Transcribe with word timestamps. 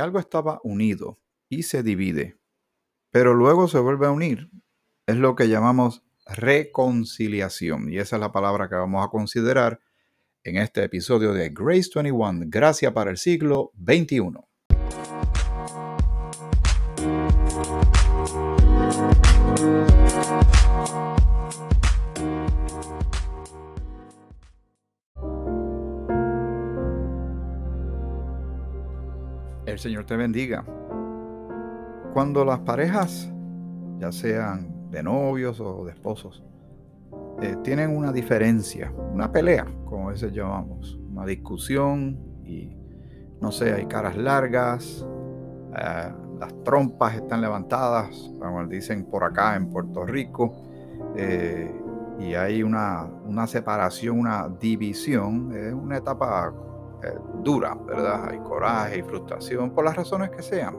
algo 0.00 0.18
estaba 0.18 0.60
unido 0.64 1.18
y 1.48 1.62
se 1.62 1.82
divide, 1.82 2.38
pero 3.10 3.34
luego 3.34 3.68
se 3.68 3.78
vuelve 3.78 4.06
a 4.06 4.10
unir, 4.10 4.50
es 5.06 5.16
lo 5.16 5.34
que 5.34 5.48
llamamos 5.48 6.02
reconciliación. 6.26 7.92
Y 7.92 7.98
esa 7.98 8.16
es 8.16 8.20
la 8.20 8.32
palabra 8.32 8.68
que 8.68 8.76
vamos 8.76 9.04
a 9.04 9.10
considerar 9.10 9.80
en 10.44 10.56
este 10.56 10.82
episodio 10.84 11.32
de 11.32 11.50
Grace 11.50 11.90
21, 11.94 12.46
Gracia 12.46 12.94
para 12.94 13.10
el 13.10 13.18
siglo 13.18 13.72
XXI. 13.76 14.49
Señor 29.80 30.04
te 30.04 30.14
bendiga. 30.14 30.62
Cuando 32.12 32.44
las 32.44 32.58
parejas, 32.58 33.32
ya 33.98 34.12
sean 34.12 34.90
de 34.90 35.02
novios 35.02 35.58
o 35.58 35.86
de 35.86 35.92
esposos, 35.92 36.44
eh, 37.40 37.56
tienen 37.64 37.96
una 37.96 38.12
diferencia, 38.12 38.92
una 39.14 39.32
pelea, 39.32 39.64
como 39.86 40.08
a 40.08 40.12
veces 40.12 40.32
llamamos, 40.34 41.00
una 41.10 41.24
discusión 41.24 42.18
y 42.44 42.76
no 43.40 43.50
sé, 43.50 43.72
hay 43.72 43.86
caras 43.86 44.18
largas, 44.18 45.06
eh, 45.74 46.12
las 46.38 46.62
trompas 46.62 47.14
están 47.14 47.40
levantadas, 47.40 48.30
como 48.38 48.66
dicen 48.66 49.06
por 49.06 49.24
acá 49.24 49.56
en 49.56 49.70
Puerto 49.70 50.04
Rico, 50.04 50.60
eh, 51.16 51.74
y 52.18 52.34
hay 52.34 52.62
una, 52.62 53.06
una, 53.24 53.46
separación, 53.46 54.18
una 54.18 54.46
división, 54.46 55.56
es 55.56 55.72
una 55.72 55.96
etapa 55.96 56.52
dura, 57.42 57.74
¿verdad? 57.74 58.28
Hay 58.30 58.38
coraje 58.38 58.98
y 58.98 59.02
frustración 59.02 59.70
por 59.70 59.84
las 59.84 59.96
razones 59.96 60.30
que 60.30 60.42
sean, 60.42 60.76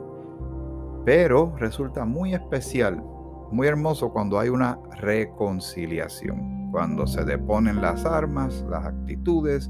pero 1.05 1.53
resulta 1.57 2.05
muy 2.05 2.33
especial 2.33 3.03
muy 3.51 3.67
hermoso 3.67 4.11
cuando 4.11 4.39
hay 4.39 4.49
una 4.49 4.79
reconciliación, 4.97 6.71
cuando 6.71 7.05
se 7.05 7.25
deponen 7.25 7.81
las 7.81 8.05
armas, 8.05 8.65
las 8.69 8.85
actitudes 8.85 9.69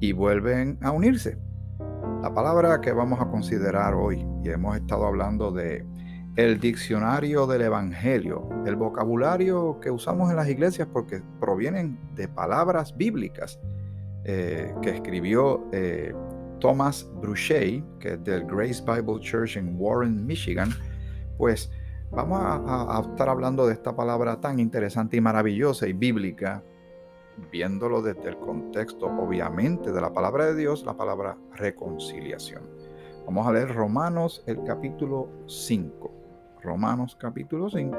y 0.00 0.12
vuelven 0.12 0.78
a 0.80 0.90
unirse. 0.90 1.38
La 2.22 2.32
palabra 2.32 2.80
que 2.80 2.92
vamos 2.92 3.20
a 3.20 3.28
considerar 3.28 3.94
hoy, 3.94 4.26
y 4.42 4.48
hemos 4.48 4.76
estado 4.76 5.06
hablando 5.06 5.52
de 5.52 5.84
el 6.36 6.58
diccionario 6.58 7.46
del 7.46 7.62
Evangelio, 7.62 8.48
el 8.66 8.76
vocabulario 8.76 9.78
que 9.80 9.90
usamos 9.90 10.30
en 10.30 10.36
las 10.36 10.48
iglesias 10.48 10.88
porque 10.90 11.22
provienen 11.38 11.98
de 12.14 12.28
palabras 12.28 12.96
bíblicas 12.96 13.58
eh, 14.28 14.74
que 14.82 14.90
escribió 14.90 15.64
eh, 15.72 16.14
Thomas 16.60 17.08
Bruchet, 17.20 17.82
que 18.00 18.14
es 18.14 18.24
del 18.24 18.44
Grace 18.44 18.82
Bible 18.84 19.20
Church 19.20 19.56
en 19.56 19.76
Warren, 19.78 20.26
Michigan, 20.26 20.70
pues 21.38 21.70
Vamos 22.12 22.38
a, 22.40 23.02
estar 23.10 23.28
hablando 23.28 23.66
de 23.66 23.72
esta 23.72 23.94
palabra 23.94 24.40
tan 24.40 24.60
interesante 24.60 25.16
y 25.16 25.20
maravillosa 25.20 25.88
y 25.88 25.92
bíblica, 25.92 26.62
viéndolo 27.50 28.00
desde 28.00 28.28
el 28.28 28.38
contexto, 28.38 29.06
obviamente, 29.06 29.92
de 29.92 30.00
la 30.00 30.12
palabra 30.12 30.46
de 30.46 30.54
Dios, 30.54 30.84
la 30.86 30.96
palabra 30.96 31.36
reconciliación. 31.56 32.62
Vamos 33.26 33.46
a 33.46 33.52
leer 33.52 33.74
Romanos 33.74 34.42
el 34.46 34.62
capítulo 34.62 35.28
5. 35.46 36.12
Romanos 36.62 37.16
capítulo 37.20 37.68
5 37.68 37.96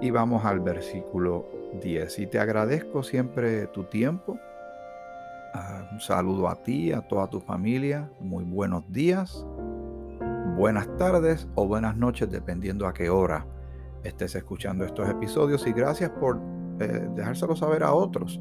y 0.00 0.10
vamos 0.10 0.44
al 0.44 0.60
versículo 0.60 1.46
10. 1.82 2.20
Y 2.20 2.26
te 2.28 2.38
agradezco 2.38 3.02
siempre 3.02 3.66
tu 3.66 3.84
tiempo. 3.84 4.38
Ah, 5.58 5.88
un 5.90 6.00
saludo 6.00 6.48
a 6.48 6.62
ti, 6.62 6.92
a 6.92 7.00
toda 7.00 7.28
tu 7.28 7.40
familia. 7.40 8.10
Muy 8.20 8.44
buenos 8.44 8.84
días 8.92 9.46
buenas 10.56 10.88
tardes 10.96 11.46
o 11.54 11.66
buenas 11.66 11.96
noches, 11.96 12.30
dependiendo 12.30 12.86
a 12.86 12.94
qué 12.94 13.10
hora 13.10 13.46
estés 14.02 14.34
escuchando 14.34 14.84
estos 14.84 15.08
episodios. 15.08 15.66
Y 15.66 15.72
gracias 15.72 16.10
por 16.10 16.40
eh, 16.80 17.08
dejárselo 17.14 17.54
saber 17.54 17.82
a 17.82 17.92
otros. 17.92 18.40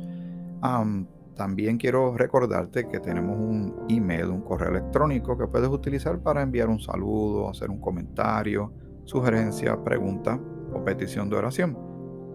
también 1.35 1.77
quiero 1.77 2.15
recordarte 2.15 2.87
que 2.87 3.01
tenemos 3.01 3.37
un 3.37 3.85
email, 3.89 4.27
un 4.27 4.41
correo 4.41 4.69
electrónico 4.69 5.37
que 5.37 5.47
puedes 5.47 5.67
utilizar 5.67 6.19
para 6.19 6.41
enviar 6.41 6.69
un 6.69 6.79
saludo, 6.79 7.49
hacer 7.49 7.69
un 7.69 7.81
comentario, 7.81 8.71
sugerencia, 9.03 9.83
pregunta 9.83 10.39
o 10.73 10.83
petición 10.85 11.29
de 11.29 11.35
oración. 11.35 11.77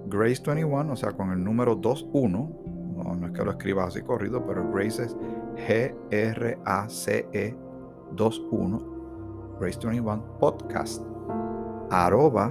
Grace21, 0.09 0.93
o 0.93 0.97
sea, 0.97 1.12
con 1.12 1.31
el 1.32 1.43
número 1.43 1.76
21, 1.76 2.80
no, 3.05 3.15
no 3.15 3.27
es 3.27 3.33
que 3.33 3.44
lo 3.44 3.50
escribas 3.53 3.88
así 3.88 4.03
corrido, 4.03 4.44
pero 4.47 4.71
Grace 4.72 5.05
es 5.05 5.16
G-R-A-C-E 5.69 7.56
21 8.12 9.00
Grace21 9.61 10.22
Podcast 10.38 11.03
arroba 11.91 12.50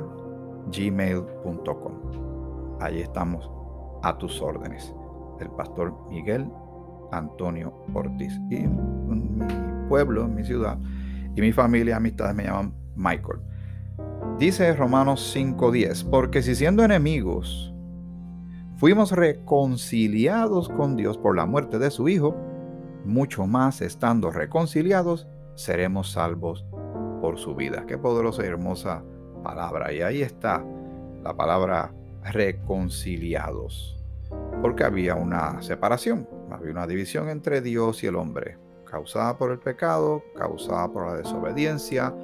gmail.com. 0.72 1.94
Allí 2.80 3.02
estamos 3.02 3.50
a 4.04 4.18
tus 4.18 4.42
órdenes. 4.42 4.94
El 5.40 5.50
pastor 5.52 5.94
Miguel 6.10 6.50
Antonio 7.12 7.74
Ortiz. 7.94 8.34
Y 8.50 8.68
mi 8.68 9.88
pueblo, 9.88 10.28
mi 10.28 10.44
ciudad 10.44 10.78
y 11.36 11.42
mi 11.42 11.52
familia, 11.52 11.98
amistades 11.98 12.36
me 12.36 12.44
llaman 12.44 12.74
Michael. 12.96 13.40
Dice 14.38 14.74
Romanos 14.74 15.36
5:10, 15.36 16.10
porque 16.10 16.42
si 16.42 16.56
siendo 16.56 16.84
enemigos 16.84 17.74
fuimos 18.80 19.12
reconciliados 19.12 20.70
con 20.70 20.96
Dios 20.96 21.18
por 21.18 21.36
la 21.36 21.46
muerte 21.46 21.80
de 21.80 21.92
su 21.92 22.08
Hijo, 22.08 22.34
mucho 23.04 23.46
más 23.46 23.82
estando 23.82 24.32
reconciliados, 24.32 25.28
seremos 25.56 26.14
salvos 26.14 26.66
por 27.22 27.38
su 27.38 27.56
vida. 27.56 27.86
Qué 27.86 27.98
poderosa 27.98 28.44
y 28.44 28.48
hermosa 28.48 29.04
palabra. 29.44 29.92
Y 29.92 30.02
ahí 30.02 30.22
está 30.22 30.64
la 31.22 31.36
palabra 31.36 31.94
reconciliados. 32.32 34.02
Porque 34.62 34.86
había 34.86 35.16
una 35.16 35.62
separación, 35.62 36.30
había 36.50 36.72
una 36.72 36.88
división 36.88 37.28
entre 37.30 37.62
Dios 37.62 38.04
y 38.04 38.08
el 38.08 38.16
hombre, 38.16 38.58
causada 38.90 39.38
por 39.38 39.52
el 39.52 39.60
pecado, 39.60 40.24
causada 40.38 40.90
por 40.90 41.08
la 41.08 41.16
desobediencia 41.16 42.16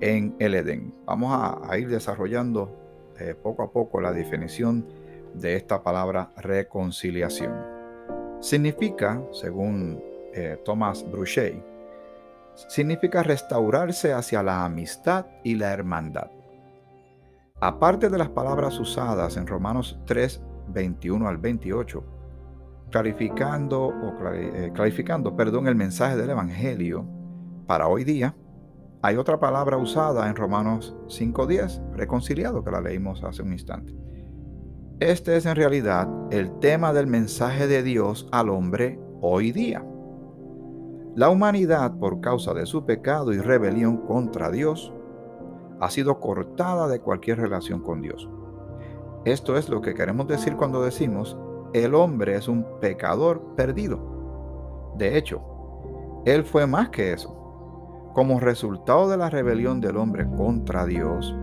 en 0.00 0.34
el 0.38 0.54
Edén. 0.54 0.94
Vamos 1.04 1.58
a, 1.68 1.76
ir 1.76 1.88
desarrollando 1.88 2.74
eh, 3.18 3.34
poco 3.34 3.62
a 3.62 3.72
poco 3.72 4.00
la 4.00 4.12
definición 4.12 4.86
de 5.34 5.56
esta 5.56 5.82
palabra 5.82 6.30
reconciliación. 6.36 7.54
Significa, 8.40 9.22
según 9.32 10.02
eh, 10.32 10.60
Thomas 10.64 11.04
Bruchet, 11.10 11.64
significa 12.68 13.22
restaurarse 13.22 14.12
hacia 14.12 14.42
la 14.42 14.64
amistad 14.64 15.26
y 15.44 15.54
la 15.54 15.72
hermandad. 15.72 16.30
Aparte 17.60 18.08
de 18.08 18.18
las 18.18 18.28
palabras 18.28 18.78
usadas 18.78 19.36
en 19.36 19.46
Romanos 19.46 19.98
3, 20.06 20.42
21 20.68 21.28
al 21.28 21.38
28, 21.38 22.04
clarificando, 22.90 23.86
o 23.86 24.32
eh, 24.32 24.70
clarificando 24.74 25.34
perdón, 25.36 25.66
el 25.66 25.74
mensaje 25.74 26.16
del 26.16 26.30
Evangelio 26.30 27.04
para 27.66 27.88
hoy 27.88 28.04
día, 28.04 28.34
hay 29.02 29.16
otra 29.16 29.38
palabra 29.38 29.76
usada 29.76 30.28
en 30.28 30.34
Romanos 30.34 30.96
5.10, 31.06 31.94
reconciliado, 31.94 32.64
que 32.64 32.70
la 32.70 32.80
leímos 32.80 33.22
hace 33.22 33.42
un 33.42 33.52
instante. 33.52 33.94
Este 35.00 35.36
es 35.36 35.46
en 35.46 35.54
realidad 35.54 36.08
el 36.32 36.58
tema 36.58 36.92
del 36.92 37.06
mensaje 37.06 37.68
de 37.68 37.84
Dios 37.84 38.26
al 38.32 38.48
hombre 38.48 38.98
hoy 39.20 39.52
día. 39.52 39.86
La 41.14 41.30
humanidad, 41.30 41.96
por 42.00 42.20
causa 42.20 42.52
de 42.52 42.66
su 42.66 42.84
pecado 42.84 43.32
y 43.32 43.38
rebelión 43.38 43.98
contra 43.98 44.50
Dios, 44.50 44.92
ha 45.78 45.88
sido 45.90 46.18
cortada 46.18 46.88
de 46.88 46.98
cualquier 46.98 47.38
relación 47.38 47.80
con 47.80 48.02
Dios. 48.02 48.28
Esto 49.24 49.56
es 49.56 49.68
lo 49.68 49.80
que 49.82 49.94
queremos 49.94 50.26
decir 50.26 50.56
cuando 50.56 50.82
decimos, 50.82 51.38
el 51.74 51.94
hombre 51.94 52.34
es 52.34 52.48
un 52.48 52.66
pecador 52.80 53.54
perdido. 53.54 54.96
De 54.98 55.16
hecho, 55.16 55.40
él 56.24 56.42
fue 56.42 56.66
más 56.66 56.88
que 56.88 57.12
eso. 57.12 58.10
Como 58.14 58.40
resultado 58.40 59.08
de 59.08 59.16
la 59.16 59.30
rebelión 59.30 59.80
del 59.80 59.96
hombre 59.96 60.28
contra 60.36 60.86
Dios, 60.86 61.36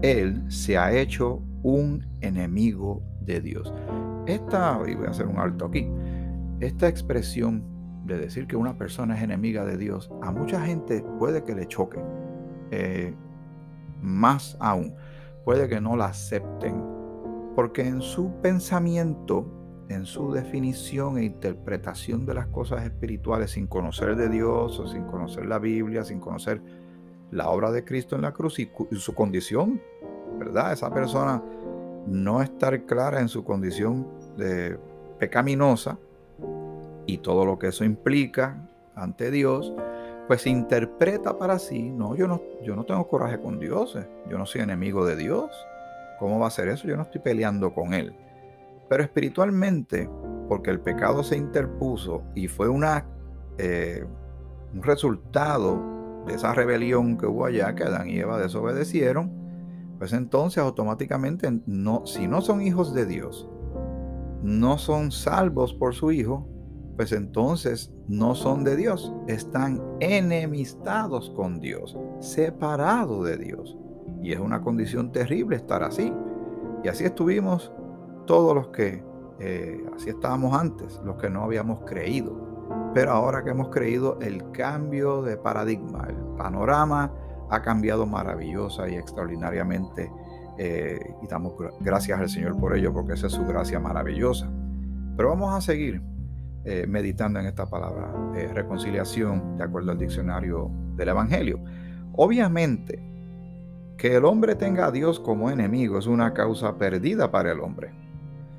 él 0.00 0.44
se 0.48 0.78
ha 0.78 0.92
hecho 0.92 1.42
un 1.62 2.06
enemigo 2.20 3.02
de 3.20 3.40
Dios. 3.40 3.72
Esta, 4.26 4.80
y 4.86 4.94
voy 4.94 5.06
a 5.06 5.10
hacer 5.10 5.26
un 5.26 5.38
alto 5.38 5.66
aquí, 5.66 5.88
esta 6.60 6.88
expresión 6.88 7.64
de 8.04 8.18
decir 8.18 8.46
que 8.46 8.56
una 8.56 8.76
persona 8.76 9.16
es 9.16 9.22
enemiga 9.22 9.64
de 9.64 9.76
Dios, 9.76 10.10
a 10.22 10.30
mucha 10.32 10.60
gente 10.60 11.04
puede 11.18 11.44
que 11.44 11.54
le 11.54 11.66
choque. 11.66 12.00
Eh, 12.70 13.14
más 14.00 14.56
aún, 14.60 14.94
puede 15.44 15.68
que 15.68 15.80
no 15.80 15.96
la 15.96 16.06
acepten. 16.06 16.82
Porque 17.54 17.86
en 17.86 18.00
su 18.00 18.32
pensamiento, 18.40 19.46
en 19.88 20.06
su 20.06 20.32
definición 20.32 21.18
e 21.18 21.24
interpretación 21.24 22.26
de 22.26 22.34
las 22.34 22.46
cosas 22.46 22.84
espirituales, 22.84 23.52
sin 23.52 23.66
conocer 23.66 24.16
de 24.16 24.28
Dios 24.28 24.78
o 24.78 24.86
sin 24.86 25.04
conocer 25.04 25.46
la 25.46 25.58
Biblia, 25.58 26.04
sin 26.04 26.20
conocer 26.20 26.62
la 27.30 27.50
obra 27.50 27.70
de 27.70 27.84
Cristo 27.84 28.16
en 28.16 28.22
la 28.22 28.32
cruz 28.32 28.58
y, 28.58 28.70
y 28.90 28.96
su 28.96 29.14
condición, 29.14 29.80
¿verdad? 30.40 30.72
Esa 30.72 30.90
persona 30.90 31.40
no 32.08 32.42
estar 32.42 32.84
clara 32.86 33.20
en 33.20 33.28
su 33.28 33.44
condición 33.44 34.08
de 34.36 34.76
pecaminosa, 35.20 35.96
y 37.12 37.18
todo 37.18 37.44
lo 37.44 37.58
que 37.58 37.68
eso 37.68 37.84
implica 37.84 38.68
ante 38.94 39.30
Dios, 39.30 39.72
pues 40.26 40.46
interpreta 40.46 41.38
para 41.38 41.58
sí, 41.58 41.90
no, 41.90 42.14
yo 42.14 42.28
no, 42.28 42.40
yo 42.62 42.76
no 42.76 42.84
tengo 42.84 43.08
coraje 43.08 43.40
con 43.40 43.58
Dios, 43.58 43.96
eh, 43.96 44.06
yo 44.28 44.38
no 44.38 44.46
soy 44.46 44.60
enemigo 44.60 45.04
de 45.04 45.16
Dios. 45.16 45.50
¿Cómo 46.18 46.38
va 46.38 46.48
a 46.48 46.50
ser 46.50 46.68
eso? 46.68 46.86
Yo 46.86 46.96
no 46.96 47.02
estoy 47.02 47.20
peleando 47.20 47.72
con 47.72 47.94
Él. 47.94 48.14
Pero 48.88 49.02
espiritualmente, 49.02 50.08
porque 50.48 50.70
el 50.70 50.80
pecado 50.80 51.24
se 51.24 51.36
interpuso 51.36 52.22
y 52.34 52.46
fue 52.46 52.68
una, 52.68 53.06
eh, 53.58 54.04
un 54.74 54.82
resultado 54.82 56.24
de 56.26 56.34
esa 56.34 56.52
rebelión 56.52 57.16
que 57.16 57.26
hubo 57.26 57.46
allá, 57.46 57.74
que 57.74 57.84
Adán 57.84 58.08
y 58.08 58.18
Eva 58.18 58.38
desobedecieron, 58.38 59.32
pues 60.00 60.14
entonces 60.14 60.62
automáticamente, 60.62 61.60
no, 61.66 62.06
si 62.06 62.26
no 62.26 62.40
son 62.40 62.62
hijos 62.62 62.94
de 62.94 63.04
Dios, 63.04 63.46
no 64.42 64.78
son 64.78 65.12
salvos 65.12 65.74
por 65.74 65.94
su 65.94 66.10
Hijo, 66.10 66.48
pues 66.96 67.12
entonces 67.12 67.92
no 68.08 68.34
son 68.34 68.64
de 68.64 68.76
Dios, 68.76 69.12
están 69.28 69.82
enemistados 70.00 71.28
con 71.36 71.60
Dios, 71.60 71.98
separados 72.18 73.26
de 73.26 73.36
Dios. 73.36 73.76
Y 74.22 74.32
es 74.32 74.40
una 74.40 74.62
condición 74.62 75.12
terrible 75.12 75.56
estar 75.56 75.82
así. 75.82 76.10
Y 76.82 76.88
así 76.88 77.04
estuvimos 77.04 77.70
todos 78.26 78.54
los 78.54 78.68
que, 78.68 79.04
eh, 79.38 79.84
así 79.94 80.08
estábamos 80.08 80.58
antes, 80.58 80.98
los 81.04 81.16
que 81.16 81.28
no 81.28 81.42
habíamos 81.42 81.80
creído. 81.80 82.88
Pero 82.94 83.12
ahora 83.12 83.44
que 83.44 83.50
hemos 83.50 83.68
creído, 83.68 84.18
el 84.22 84.50
cambio 84.52 85.20
de 85.20 85.36
paradigma, 85.36 86.06
el 86.08 86.16
panorama 86.38 87.12
ha 87.50 87.62
cambiado 87.62 88.06
maravillosa 88.06 88.88
y 88.88 88.94
extraordinariamente. 88.94 90.10
Eh, 90.58 90.98
y 91.22 91.26
damos 91.26 91.54
gracias 91.80 92.20
al 92.20 92.28
Señor 92.28 92.58
por 92.58 92.76
ello, 92.76 92.92
porque 92.92 93.14
esa 93.14 93.26
es 93.26 93.32
su 93.32 93.44
gracia 93.44 93.80
maravillosa. 93.80 94.50
Pero 95.16 95.30
vamos 95.30 95.54
a 95.54 95.60
seguir 95.60 96.02
eh, 96.64 96.86
meditando 96.86 97.40
en 97.40 97.46
esta 97.46 97.68
palabra, 97.68 98.12
eh, 98.36 98.50
reconciliación, 98.52 99.56
de 99.56 99.64
acuerdo 99.64 99.92
al 99.92 99.98
diccionario 99.98 100.70
del 100.96 101.08
Evangelio. 101.08 101.58
Obviamente, 102.12 103.02
que 103.96 104.16
el 104.16 104.24
hombre 104.24 104.54
tenga 104.54 104.86
a 104.86 104.90
Dios 104.90 105.20
como 105.20 105.50
enemigo 105.50 105.98
es 105.98 106.06
una 106.06 106.34
causa 106.34 106.76
perdida 106.76 107.30
para 107.30 107.52
el 107.52 107.60
hombre, 107.60 107.92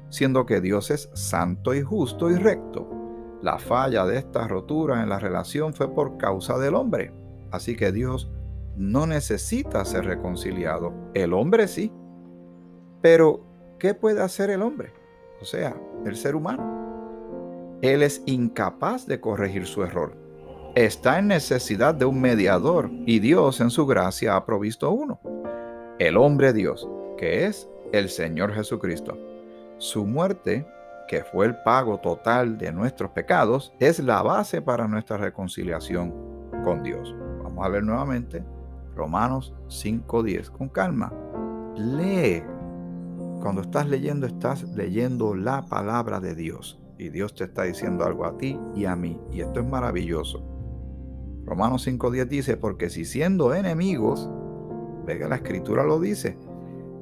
siendo 0.10 0.46
que 0.46 0.62
Dios 0.62 0.90
es 0.90 1.10
santo 1.14 1.76
y 1.76 1.82
justo 1.82 2.30
y 2.32 2.36
recto. 2.36 2.88
La 3.42 3.58
falla 3.58 4.06
de 4.06 4.18
esta 4.18 4.48
rotura 4.48 5.02
en 5.02 5.10
la 5.10 5.20
relación 5.20 5.74
fue 5.74 5.94
por 5.94 6.18
causa 6.18 6.58
del 6.58 6.76
hombre, 6.76 7.12
así 7.52 7.76
que 7.76 7.92
Dios 7.92 8.32
no 8.75 9.06
necesita 9.06 9.83
ser 9.85 10.06
reconciliado, 10.06 10.94
el 11.13 11.33
hombre 11.33 11.68
sí. 11.68 11.91
Pero, 13.01 13.45
¿qué 13.79 13.94
puede 13.94 14.21
hacer 14.21 14.50
el 14.50 14.62
hombre? 14.62 14.94
O 15.41 15.45
sea, 15.45 15.75
el 16.06 16.15
ser 16.15 16.35
humano. 16.35 17.79
Él 17.81 18.03
es 18.03 18.21
incapaz 18.25 19.07
de 19.07 19.19
corregir 19.19 19.65
su 19.65 19.83
error. 19.83 20.15
Está 20.75 21.19
en 21.19 21.27
necesidad 21.27 21.95
de 21.95 22.06
un 22.06 22.21
mediador 22.21 22.89
y 23.06 23.19
Dios 23.19 23.59
en 23.59 23.71
su 23.71 23.85
gracia 23.85 24.35
ha 24.35 24.45
provisto 24.45 24.91
uno. 24.91 25.19
El 26.00 26.15
hombre 26.15 26.53
Dios, 26.53 26.88
que 27.18 27.45
es 27.45 27.68
el 27.91 28.09
Señor 28.09 28.53
Jesucristo. 28.53 29.18
Su 29.79 30.06
muerte, 30.06 30.65
que 31.07 31.23
fue 31.23 31.47
el 31.47 31.56
pago 31.63 32.00
total 32.00 32.57
de 32.57 32.71
nuestros 32.71 33.12
pecados, 33.12 33.73
es 33.79 34.00
la 34.00 34.21
base 34.21 34.62
para 34.62 34.88
nuestra 34.88 35.18
reconciliación 35.18 36.13
con 36.63 36.83
Dios. 36.83 37.13
Vamos 37.44 37.65
a 37.65 37.69
ver 37.69 37.83
nuevamente 37.83 38.44
Romanos 38.96 39.54
5.10 39.68 40.50
con 40.52 40.70
calma. 40.70 41.14
Lee. 41.76 42.44
Cuando 43.42 43.62
estás 43.62 43.88
leyendo, 43.88 44.28
estás 44.28 44.64
leyendo 44.76 45.34
la 45.36 45.66
palabra 45.66 46.20
de 46.20 46.36
Dios 46.36 46.80
y 46.98 47.10
Dios 47.10 47.34
te 47.34 47.46
está 47.46 47.64
diciendo 47.64 48.06
algo 48.06 48.26
a 48.26 48.38
ti 48.38 48.60
y 48.76 48.86
a 48.86 48.96
mí. 48.96 49.20
Y 49.32 49.42
esto 49.42 49.60
es 49.60 49.66
maravilloso. 49.66 50.44
Romanos 51.46 51.88
5.10 51.88 52.28
dice, 52.28 52.58
porque 52.58 52.90
si 52.90 53.06
siendo 53.06 53.56
enemigos, 53.56 54.30
venga 55.08 55.28
la 55.28 55.38
escritura 55.38 55.84
lo 55.84 56.00
dice, 56.00 56.38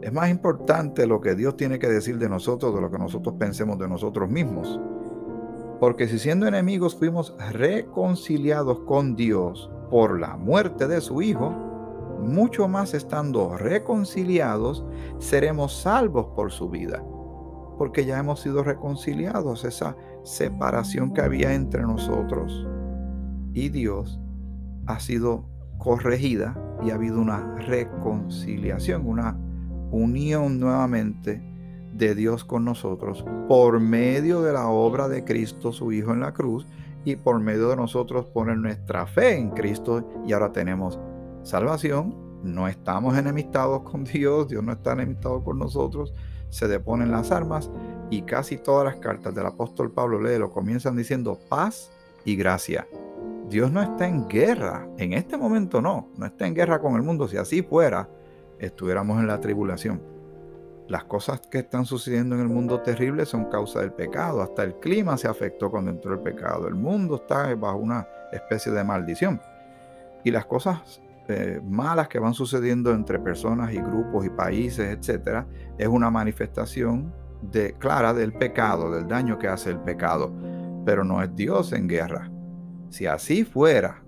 es 0.01 0.13
más 0.13 0.29
importante 0.29 1.05
lo 1.05 1.19
que 1.19 1.35
Dios 1.35 1.57
tiene 1.57 1.77
que 1.77 1.89
decir 1.89 2.17
de 2.17 2.29
nosotros 2.29 2.73
de 2.73 2.79
lo 2.79 2.89
que 2.89 2.97
nosotros 2.97 3.35
pensemos 3.37 3.77
de 3.77 3.89
nosotros 3.89 4.29
mismos. 4.29 4.79
Porque 5.81 6.07
si 6.07 6.19
siendo 6.19 6.47
enemigos 6.47 6.95
fuimos 6.95 7.35
reconciliados 7.51 8.79
con 8.81 9.15
Dios 9.15 9.69
por 9.89 10.19
la 10.19 10.37
muerte 10.37 10.87
de 10.87 11.01
su 11.01 11.21
Hijo, 11.21 11.68
mucho 12.19 12.67
más 12.67 12.93
estando 12.93 13.57
reconciliados, 13.57 14.85
seremos 15.19 15.81
salvos 15.81 16.27
por 16.35 16.51
su 16.51 16.69
vida 16.69 17.03
porque 17.79 18.03
ya 18.03 18.19
hemos 18.19 18.41
sido 18.41 18.61
reconciliados, 18.61 19.63
esa 19.63 19.95
separación 20.23 21.13
que 21.13 21.21
había 21.21 21.53
entre 21.53 21.81
nosotros 21.81 22.67
y 23.53 23.69
Dios 23.69 24.19
ha 24.85 24.99
sido 24.99 25.45
corregida 25.77 26.61
y 26.83 26.89
ha 26.89 26.95
habido 26.95 27.21
una 27.21 27.55
reconciliación, 27.55 29.07
una 29.07 29.37
unión 29.91 30.59
nuevamente 30.59 31.41
de 31.93 32.15
Dios 32.15 32.43
con 32.43 32.65
nosotros 32.65 33.23
por 33.47 33.79
medio 33.79 34.41
de 34.41 34.51
la 34.51 34.67
obra 34.67 35.07
de 35.07 35.23
Cristo, 35.23 35.71
su 35.71 35.93
Hijo 35.93 36.11
en 36.11 36.19
la 36.19 36.33
cruz, 36.33 36.67
y 37.05 37.15
por 37.15 37.39
medio 37.39 37.69
de 37.69 37.77
nosotros 37.77 38.25
poner 38.25 38.57
nuestra 38.57 39.07
fe 39.07 39.37
en 39.37 39.51
Cristo 39.51 40.05
y 40.25 40.33
ahora 40.33 40.51
tenemos 40.51 40.99
salvación, 41.49 42.15
no 42.43 42.67
estamos 42.67 43.17
enemistados 43.17 43.81
con 43.81 44.03
Dios, 44.05 44.47
Dios 44.47 44.63
no 44.63 44.71
está 44.71 44.93
enemistado 44.93 45.43
con 45.43 45.59
nosotros, 45.59 46.13
se 46.49 46.67
deponen 46.67 47.11
las 47.11 47.31
armas 47.31 47.69
y 48.09 48.21
casi 48.21 48.57
todas 48.57 48.85
las 48.85 48.95
cartas 48.97 49.35
del 49.35 49.45
apóstol 49.45 49.91
Pablo 49.91 50.19
lo 50.19 50.51
comienzan 50.51 50.95
diciendo 50.95 51.37
paz 51.49 51.91
y 52.23 52.35
gracia. 52.35 52.87
Dios 53.49 53.71
no 53.71 53.81
está 53.81 54.07
en 54.07 54.27
guerra, 54.27 54.87
en 54.97 55.13
este 55.13 55.37
momento 55.37 55.81
no, 55.81 56.09
no 56.17 56.25
está 56.27 56.45
en 56.45 56.53
guerra 56.53 56.79
con 56.79 56.95
el 56.95 57.01
mundo. 57.01 57.27
Si 57.27 57.35
así 57.35 57.63
fuera, 57.63 58.07
estuviéramos 58.59 59.19
en 59.19 59.27
la 59.27 59.39
tribulación. 59.39 60.01
Las 60.87 61.03
cosas 61.05 61.41
que 61.41 61.59
están 61.59 61.85
sucediendo 61.85 62.35
en 62.35 62.41
el 62.41 62.47
mundo 62.47 62.81
terrible 62.81 63.25
son 63.25 63.45
causa 63.45 63.79
del 63.81 63.91
pecado. 63.91 64.41
Hasta 64.41 64.63
el 64.63 64.75
clima 64.75 65.17
se 65.17 65.27
afectó 65.27 65.69
cuando 65.69 65.91
entró 65.91 66.13
el 66.13 66.19
pecado. 66.19 66.67
El 66.67 66.75
mundo 66.75 67.15
está 67.15 67.53
bajo 67.55 67.77
una 67.77 68.07
especie 68.31 68.71
de 68.71 68.83
maldición. 68.83 69.41
Y 70.23 70.31
las 70.31 70.45
cosas 70.45 71.01
eh, 71.29 71.61
malas 71.63 72.07
que 72.07 72.19
van 72.19 72.33
sucediendo 72.33 72.91
entre 72.91 73.19
personas 73.19 73.71
y 73.71 73.77
grupos 73.77 74.25
y 74.25 74.29
países, 74.29 74.97
etcétera, 74.97 75.47
es 75.77 75.87
una 75.87 76.09
manifestación 76.09 77.13
clara 77.77 78.13
del 78.13 78.33
pecado, 78.33 78.91
del 78.91 79.07
daño 79.07 79.37
que 79.37 79.47
hace 79.47 79.69
el 79.69 79.79
pecado. 79.79 80.33
Pero 80.85 81.03
no 81.03 81.21
es 81.21 81.35
Dios 81.35 81.71
en 81.73 81.87
guerra. 81.87 82.31
Si 82.89 83.05
así 83.05 83.43
fuera, 83.43 84.03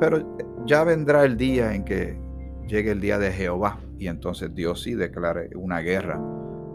pero 0.00 0.36
ya 0.66 0.84
vendrá 0.84 1.24
el 1.24 1.36
día 1.36 1.74
en 1.74 1.84
que 1.84 2.20
llegue 2.66 2.90
el 2.90 3.00
día 3.00 3.18
de 3.18 3.32
Jehová 3.32 3.78
y 3.98 4.08
entonces 4.08 4.54
Dios 4.54 4.82
sí 4.82 4.94
declare 4.94 5.50
una 5.54 5.80
guerra 5.80 6.16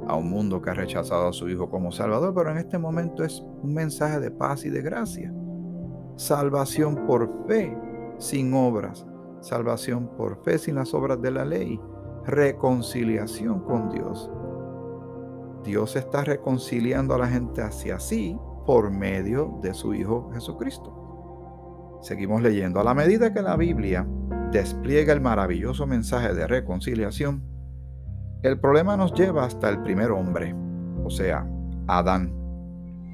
a 0.08 0.16
un 0.16 0.30
mundo 0.30 0.62
que 0.62 0.70
ha 0.70 0.74
rechazado 0.74 1.28
a 1.28 1.34
su 1.34 1.50
Hijo 1.50 1.70
como 1.70 1.92
Salvador, 1.92 2.34
pero 2.34 2.52
en 2.52 2.58
este 2.58 2.78
momento 2.78 3.24
es 3.24 3.44
un 3.62 3.74
mensaje 3.74 4.20
de 4.20 4.32
paz 4.32 4.66
y 4.66 4.70
de 4.70 4.82
gracia. 4.82 5.34
Salvación 6.16 7.06
por 7.06 7.46
fe, 7.48 7.78
sin 8.18 8.54
obras, 8.54 9.06
salvación 9.42 10.10
por 10.18 10.44
fe 10.44 10.58
sin 10.58 10.76
las 10.76 10.94
obras 10.94 11.22
de 11.22 11.32
la 11.32 11.46
ley, 11.46 11.80
reconciliación 12.26 13.62
con 13.62 13.90
Dios. 13.90 14.30
Dios 15.64 15.96
está 15.96 16.24
reconciliando 16.24 17.14
a 17.14 17.18
la 17.18 17.28
gente 17.28 17.62
hacia 17.62 18.00
sí 18.00 18.38
por 18.66 18.92
medio 18.92 19.60
de 19.62 19.74
su 19.74 19.94
Hijo 19.94 20.30
Jesucristo. 20.34 22.00
Seguimos 22.02 22.42
leyendo. 22.42 22.80
A 22.80 22.84
la 22.84 22.94
medida 22.94 23.34
que 23.34 23.42
la 23.42 23.56
Biblia 23.56 24.08
despliega 24.52 25.14
el 25.14 25.22
maravilloso 25.22 25.88
mensaje 25.88 26.34
de 26.34 26.48
reconciliación, 26.48 27.44
el 28.44 28.60
problema 28.60 28.96
nos 28.96 29.14
lleva 29.14 29.46
hasta 29.46 29.68
el 29.70 29.82
primer 29.82 30.12
hombre, 30.12 30.56
o 31.04 31.10
sea, 31.10 31.50
Adán. 31.88 32.34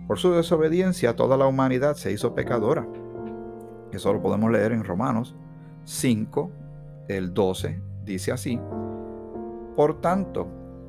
Por 0.08 0.20
su 0.20 0.32
desobediencia 0.32 1.15
toda 1.15 1.38
la 1.38 1.48
humanidad 1.48 1.96
se 1.96 2.12
hizo 2.12 2.36
pecadora. 2.36 2.86
Eso 3.92 4.12
lo 4.12 4.22
podemos 4.22 4.51
leer 4.51 4.74
en 4.74 4.84
Romanos 4.84 5.36
5, 5.86 6.52
el 7.08 7.34
12, 7.34 7.82
dice 8.06 8.32
así, 8.32 8.60
Por 9.75 10.02
tanto, 10.02 10.48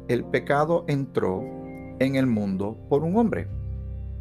el 0.08 0.24
pecado 0.24 0.84
entró 0.86 1.42
en 1.98 2.16
el 2.16 2.26
mundo 2.26 2.76
por 2.88 3.02
un 3.02 3.16
hombre, 3.16 3.48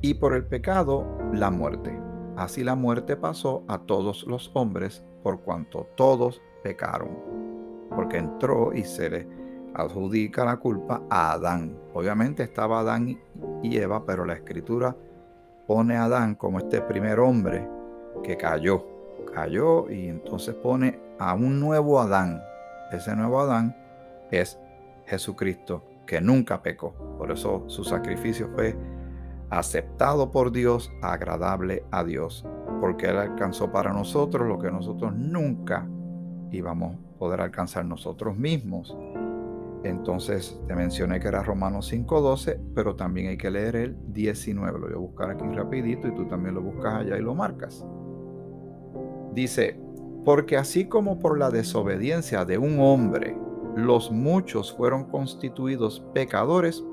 y 0.03 0.15
por 0.15 0.36
el 0.36 0.46
pecado 0.46 1.08
la 1.32 1.50
muerte. 1.50 1.98
Así 2.36 2.63
la 2.63 2.75
muerte 2.75 3.15
pasó 3.15 3.63
a 3.70 3.80
todos 3.80 4.25
los 4.27 4.51
hombres, 4.53 5.03
por 5.24 5.39
cuanto 5.39 5.88
todos 5.96 6.42
pecaron, 6.62 7.18
porque 7.96 8.18
entró 8.18 8.74
y 8.74 8.84
se 8.84 9.10
le 9.10 9.27
adjudica 9.74 10.44
la 10.44 10.58
culpa 10.58 11.01
a 11.10 11.32
Adán. 11.32 11.77
Obviamente 11.94 12.44
estaba 12.44 12.82
Adán 12.82 13.18
y 13.63 13.77
Eva, 13.77 14.06
pero 14.06 14.25
la 14.25 14.34
escritura 14.34 14.96
pone 15.68 15.96
a 15.96 16.03
Adán 16.03 16.36
como 16.36 16.60
este 16.60 16.82
primer 16.82 17.20
hombre 17.22 17.65
que 18.24 18.36
cayó 18.36 18.86
cayó 19.34 19.90
y 19.90 20.08
entonces 20.08 20.56
pone 20.56 21.00
a 21.20 21.34
un 21.34 21.60
nuevo 21.60 22.00
Adán. 22.00 22.42
Ese 22.92 23.16
nuevo 23.16 23.40
Adán 23.40 23.75
es 24.32 24.60
Jesucristo, 25.06 25.84
que 26.06 26.22
nunca 26.22 26.62
pecó. 26.62 26.94
Por 27.18 27.32
eso 27.32 27.63
su 27.68 27.84
sacrificio 27.84 28.50
fue 28.56 28.75
aceptado 29.50 30.32
por 30.32 30.52
Dios, 30.52 30.92
agradable 31.02 31.84
a 31.92 32.04
Dios. 32.04 32.46
porque 32.80 33.06
Él 33.06 33.18
alcanzó 33.18 33.72
para 33.72 33.94
nosotros 33.94 34.46
lo 34.46 34.60
que 34.60 34.70
nosotros 34.70 35.16
nunca 35.16 35.88
íbamos 36.52 36.96
a 36.96 37.18
poder 37.18 37.40
alcanzar 37.40 37.86
nosotros 37.86 38.38
mismos. 38.38 38.98
Entonces 39.86 40.60
te 40.68 40.75
mencioné 40.75 41.22
que 41.22 41.30
era 41.30 41.44
Romanos 41.44 41.92
5.12, 41.94 42.60
pero 42.75 42.96
también 42.96 43.28
hay 43.28 43.38
que 43.38 43.50
leer 43.50 43.75
el 43.78 43.98
19. 44.13 44.80
Lo 44.80 44.86
voy 44.88 44.96
a 44.96 44.98
buscar 44.98 45.32
aquí 45.32 45.46
rapidito 45.46 46.10
y 46.10 46.13
tú 46.13 46.25
también 46.28 46.56
lo 46.56 46.62
buscas 46.62 46.96
allá 46.96 47.18
y 47.18 47.22
lo 47.22 47.34
marcas. 47.34 47.86
Dice, 49.34 49.80
porque 50.25 50.58
así 50.58 50.86
como 50.86 51.20
por 51.20 51.38
la 51.38 51.50
desobediencia 51.50 52.46
de 52.46 52.58
un 52.58 52.80
hombre 52.80 53.38
los 53.75 54.12
muchos 54.12 54.74
fueron 54.74 55.06
constituidos 55.06 56.04
pecadores, 56.13 56.84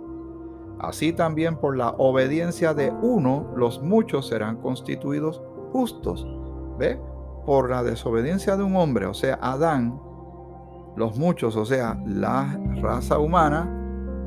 así 0.78 1.12
también 1.12 1.56
por 1.56 1.76
la 1.76 1.90
obediencia 1.90 2.72
de 2.72 2.90
uno 2.90 3.52
los 3.56 3.82
muchos 3.82 4.28
serán 4.28 4.56
constituidos 4.56 5.42
justos. 5.72 6.26
¿Ve? 6.78 6.98
Por 7.44 7.70
la 7.70 7.82
desobediencia 7.82 8.56
de 8.56 8.62
un 8.62 8.76
hombre, 8.76 9.06
o 9.06 9.14
sea, 9.14 9.38
Adán, 9.42 10.00
los 10.96 11.18
muchos, 11.18 11.56
o 11.56 11.64
sea, 11.64 12.00
la 12.06 12.58
raza 12.80 13.18
humana, 13.18 13.76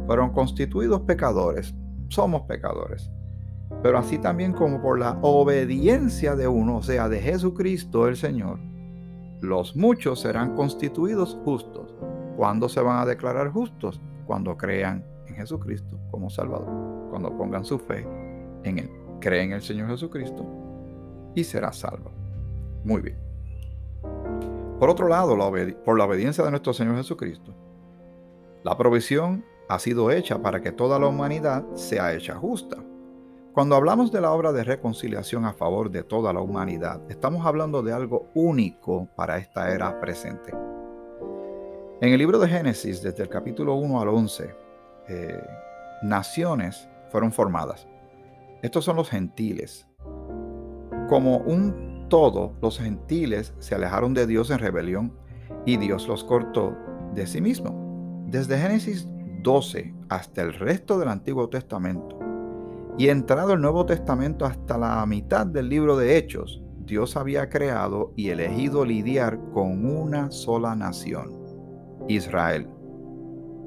fueron 0.05 0.32
constituidos 0.32 1.01
pecadores. 1.01 1.74
Somos 2.10 2.43
pecadores. 2.43 3.12
Pero 3.81 3.97
así 3.97 4.17
también 4.17 4.53
como 4.53 4.81
por 4.81 4.99
la 4.99 5.17
obediencia 5.21 6.35
de 6.35 6.47
uno, 6.47 6.77
o 6.77 6.83
sea, 6.83 7.09
de 7.09 7.19
Jesucristo 7.19 8.07
el 8.07 8.15
Señor, 8.15 8.59
los 9.41 9.75
muchos 9.75 10.21
serán 10.21 10.55
constituidos 10.55 11.37
justos. 11.43 11.93
¿Cuándo 12.37 12.69
se 12.69 12.81
van 12.81 12.99
a 12.99 13.05
declarar 13.05 13.51
justos? 13.51 14.01
Cuando 14.25 14.55
crean 14.55 15.03
en 15.27 15.35
Jesucristo 15.35 15.99
como 16.11 16.29
Salvador, 16.29 17.09
cuando 17.09 17.35
pongan 17.37 17.65
su 17.65 17.77
fe 17.77 18.07
en 18.63 18.79
Él. 18.79 18.89
Creen 19.19 19.49
en 19.49 19.55
el 19.55 19.61
Señor 19.61 19.89
Jesucristo 19.89 20.45
y 21.35 21.43
será 21.43 21.73
salvo. 21.73 22.11
Muy 22.83 23.01
bien. 23.01 23.17
Por 24.79 24.89
otro 24.89 25.07
lado, 25.07 25.37
por 25.85 25.97
la 25.97 26.05
obediencia 26.05 26.43
de 26.43 26.51
nuestro 26.51 26.73
Señor 26.73 26.95
Jesucristo, 26.97 27.53
la 28.63 28.77
provisión 28.77 29.45
ha 29.69 29.79
sido 29.79 30.11
hecha 30.11 30.41
para 30.41 30.61
que 30.61 30.71
toda 30.71 30.99
la 30.99 31.07
humanidad 31.07 31.65
sea 31.73 32.13
hecha 32.13 32.35
justa. 32.35 32.77
Cuando 33.53 33.75
hablamos 33.75 34.12
de 34.12 34.19
la 34.19 34.31
obra 34.31 34.51
de 34.51 34.63
reconciliación 34.63 35.45
a 35.45 35.53
favor 35.53 35.91
de 35.91 36.01
toda 36.01 36.33
la 36.33 36.41
humanidad, 36.41 37.00
estamos 37.07 37.45
hablando 37.45 37.83
de 37.83 37.93
algo 37.93 38.31
único 38.33 39.07
para 39.15 39.38
esta 39.38 39.72
era 39.72 40.00
presente. 40.00 40.51
En 42.01 42.12
el 42.12 42.17
libro 42.17 42.39
de 42.39 42.48
Génesis, 42.48 43.03
desde 43.03 43.22
el 43.22 43.29
capítulo 43.29 43.75
1 43.75 44.01
al 44.01 44.07
11, 44.07 44.55
eh, 45.07 45.43
naciones 46.01 46.89
fueron 47.12 47.31
formadas. 47.31 47.88
Estos 48.63 48.86
son 48.86 48.95
los 48.95 49.12
gentiles. 49.12 49.86
Como 51.07 51.38
un 51.38 52.07
todo, 52.10 52.53
los 52.60 52.79
gentiles 52.79 53.53
se 53.60 53.75
alejaron 53.75 54.15
de 54.15 54.25
Dios 54.25 54.50
en 54.50 54.57
rebelión 54.57 55.13
y 55.63 55.77
Dios 55.77 56.07
los 56.07 56.24
cortó 56.24 56.75
de 57.13 57.27
sí 57.27 57.39
mismo. 57.39 58.25
Desde 58.25 58.57
Génesis 58.57 59.07
12 59.43 59.93
hasta 60.10 60.41
el 60.41 60.55
resto 60.55 60.98
del 60.98 61.10
Antiguo 61.10 61.50
Testamento, 61.50 62.17
y 62.97 63.09
entrado 63.09 63.53
el 63.53 63.62
Nuevo 63.62 63.85
Testamento 63.85 64.45
hasta 64.45 64.77
la 64.77 65.03
mitad 65.07 65.47
del 65.47 65.67
libro 65.67 65.97
de 65.97 66.15
Hechos, 66.15 66.62
Dios 66.85 67.17
había 67.17 67.50
creado 67.50 68.13
y 68.15 68.29
elegido 68.29 68.85
lidiar 68.85 69.39
con 69.51 69.85
una 69.85 70.29
sola 70.29 70.75
nación, 70.75 71.31
Israel. 72.07 72.69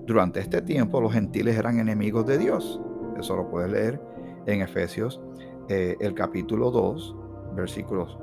Durante 0.07 0.39
este 0.39 0.63
tiempo 0.63 1.01
los 1.01 1.13
gentiles 1.13 1.59
eran 1.59 1.81
enemigos 1.81 2.25
de 2.27 2.39
Dios. 2.39 2.81
Eso 3.19 3.35
lo 3.35 3.51
puedes 3.51 3.73
leer 3.73 4.01
en 4.47 4.63
Efesios 4.63 5.21
eh, 5.69 5.97
el 5.99 6.15
capítulo 6.15 6.71
2, 6.71 7.17
versículos 7.57 8.17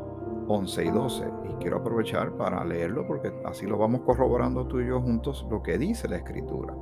11 0.47 0.85
y 0.85 0.89
12. 0.89 1.25
Y 1.49 1.53
quiero 1.61 1.77
aprovechar 1.77 2.31
para 2.37 2.63
leerlo 2.63 3.05
porque 3.05 3.33
así 3.43 3.65
lo 3.65 3.77
vamos 3.77 4.01
corroborando 4.05 4.67
tú 4.67 4.79
y 4.79 4.87
yo 4.87 5.01
juntos 5.01 5.45
lo 5.49 5.61
que 5.61 5.77
dice 5.77 6.07
la 6.07 6.17
escritura. 6.17 6.73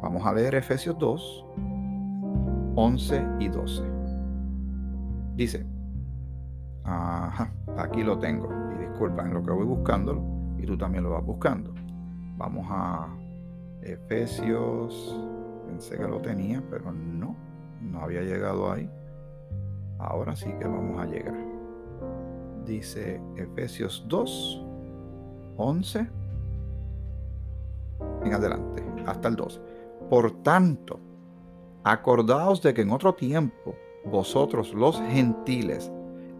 vamos 0.00 0.24
a 0.24 0.32
leer 0.32 0.54
Efesios 0.54 0.96
2, 0.98 1.46
11 2.76 3.26
y 3.40 3.48
12. 3.48 3.82
Dice, 5.36 5.66
ajá, 6.84 7.52
aquí 7.76 8.02
lo 8.02 8.18
tengo. 8.18 8.48
Y 8.74 8.78
disculpa, 8.88 9.22
en 9.22 9.34
lo 9.34 9.42
que 9.42 9.50
voy 9.50 9.64
buscándolo, 9.64 10.22
y 10.58 10.66
tú 10.66 10.76
también 10.76 11.04
lo 11.04 11.10
vas 11.10 11.24
buscando. 11.24 11.72
Vamos 12.36 12.66
a 12.70 13.08
Efesios, 13.82 15.20
pensé 15.66 15.96
que 15.96 16.08
lo 16.08 16.20
tenía, 16.20 16.62
pero 16.70 16.90
no, 16.92 17.36
no 17.80 18.00
había 18.00 18.22
llegado 18.22 18.72
ahí. 18.72 18.90
Ahora 19.98 20.34
sí 20.34 20.52
que 20.58 20.66
vamos 20.66 21.00
a 21.00 21.06
llegar. 21.06 21.36
Dice 22.66 23.20
Efesios 23.36 24.04
2, 24.08 24.64
11 25.56 26.08
en 28.24 28.34
adelante, 28.34 28.82
hasta 29.06 29.28
el 29.28 29.36
12. 29.36 29.60
Por 30.08 30.42
tanto, 30.42 30.98
Acordaos 31.86 32.62
de 32.62 32.72
que 32.72 32.80
en 32.80 32.90
otro 32.90 33.14
tiempo 33.14 33.76
vosotros 34.06 34.72
los 34.72 34.98
gentiles, 35.02 35.92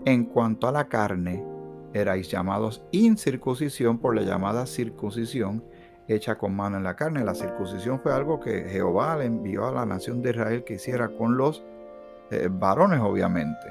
en 0.07 0.25
cuanto 0.25 0.67
a 0.67 0.73
la 0.73 0.89
carne, 0.89 1.45
erais 1.93 2.31
llamados 2.31 2.83
incircuncisión 2.93 3.99
por 3.99 4.17
la 4.17 4.23
llamada 4.23 4.65
circuncisión 4.65 5.63
hecha 6.09 6.37
con 6.37 6.57
mano 6.57 6.79
en 6.79 6.85
la 6.85 6.97
carne. 6.97 7.25
La 7.25 7.35
circuncisión 7.35 8.01
fue 8.01 8.15
algo 8.15 8.41
que 8.41 8.65
Jehová 8.71 9.17
le 9.19 9.27
envió 9.27 9.67
a 9.67 9.73
la 9.73 9.85
nación 9.85 10.23
de 10.23 10.31
Israel 10.31 10.65
que 10.65 10.75
hiciera 10.75 11.09
con 11.09 11.37
los 11.37 11.63
eh, 12.31 12.49
varones, 12.51 13.01
obviamente. 13.01 13.67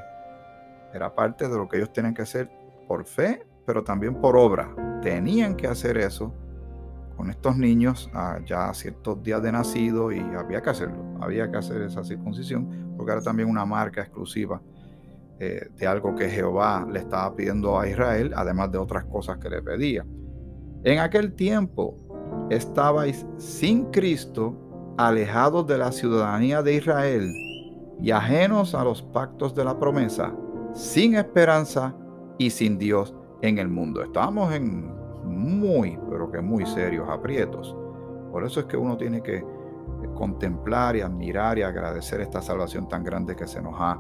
Era 0.94 1.16
parte 1.16 1.48
de 1.48 1.58
lo 1.58 1.68
que 1.68 1.78
ellos 1.78 1.92
tenían 1.92 2.14
que 2.14 2.22
hacer 2.22 2.52
por 2.88 3.04
fe, 3.06 3.48
pero 3.66 3.84
también 3.84 4.14
por 4.22 4.38
obra. 4.38 4.70
Tenían 5.02 5.56
que 5.56 5.66
hacer 5.66 5.98
eso 5.98 6.32
con 7.16 7.30
estos 7.30 7.58
niños 7.58 8.10
ya 8.46 8.70
a 8.70 8.74
ciertos 8.74 9.22
días 9.24 9.42
de 9.42 9.52
nacido 9.52 10.12
y 10.12 10.20
había 10.20 10.62
que 10.62 10.70
hacerlo, 10.70 11.18
había 11.22 11.52
que 11.52 11.58
hacer 11.58 11.82
esa 11.82 12.04
circuncisión 12.04 12.96
porque 12.98 13.12
era 13.12 13.22
también 13.22 13.50
una 13.50 13.66
marca 13.66 14.02
exclusiva 14.02 14.62
eh, 15.40 15.68
de 15.76 15.88
algo 15.88 16.16
que 16.16 16.30
Jehová 16.30 16.88
le 16.90 17.00
estaba 17.00 17.36
pidiendo 17.36 17.80
a 17.80 17.88
Israel, 17.88 18.32
además 18.36 18.72
de 18.72 18.78
otras 18.78 19.06
cosas 19.06 19.40
que 19.40 19.50
le 19.50 19.62
pedía. 19.62 20.06
En 20.84 21.00
aquel 21.00 21.34
tiempo 21.34 21.98
estabais 22.50 23.26
sin 23.38 23.86
Cristo, 23.86 24.56
alejados 24.98 25.66
de 25.66 25.78
la 25.78 25.92
ciudadanía 25.92 26.62
de 26.62 26.76
Israel 26.76 27.34
y 28.02 28.12
ajenos 28.12 28.76
a 28.76 28.84
los 28.84 29.02
pactos 29.02 29.56
de 29.56 29.66
la 29.66 29.80
promesa, 29.80 30.34
sin 30.74 31.16
esperanza 31.16 31.96
y 32.38 32.50
sin 32.50 32.78
Dios 32.78 33.16
en 33.42 33.58
el 33.58 33.68
mundo. 33.68 34.04
Estábamos 34.04 34.54
en 34.54 35.03
muy, 35.24 36.00
pero 36.10 36.32
que 36.32 36.42
muy 36.42 36.66
serios 36.66 37.08
aprietos. 37.10 37.76
Por 38.32 38.46
eso 38.46 38.62
es 38.62 38.66
que 38.66 38.78
uno 38.78 38.98
tiene 38.98 39.22
que 39.22 39.44
contemplar 40.16 40.96
y 40.96 41.02
admirar 41.02 41.58
y 41.58 41.62
agradecer 41.62 42.22
esta 42.22 42.42
salvación 42.42 42.88
tan 42.88 43.04
grande 43.04 43.36
que 43.36 43.48
se 43.48 43.62
nos 43.62 43.76
ha 43.78 44.00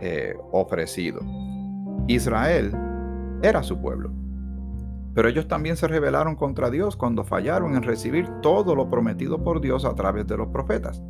eh, 0.00 0.36
ofrecido. 0.50 1.20
Israel 2.06 2.72
era 3.42 3.62
su 3.62 3.80
pueblo, 3.80 4.10
pero 5.14 5.28
ellos 5.28 5.48
también 5.48 5.76
se 5.76 5.88
rebelaron 5.88 6.36
contra 6.36 6.70
Dios 6.70 6.96
cuando 6.96 7.24
fallaron 7.24 7.76
en 7.76 7.82
recibir 7.82 8.28
todo 8.40 8.74
lo 8.74 8.88
prometido 8.88 9.42
por 9.42 9.60
Dios 9.60 9.84
a 9.84 9.94
través 9.94 10.26
de 10.26 10.36
los 10.36 10.48
profetas. 10.48 11.02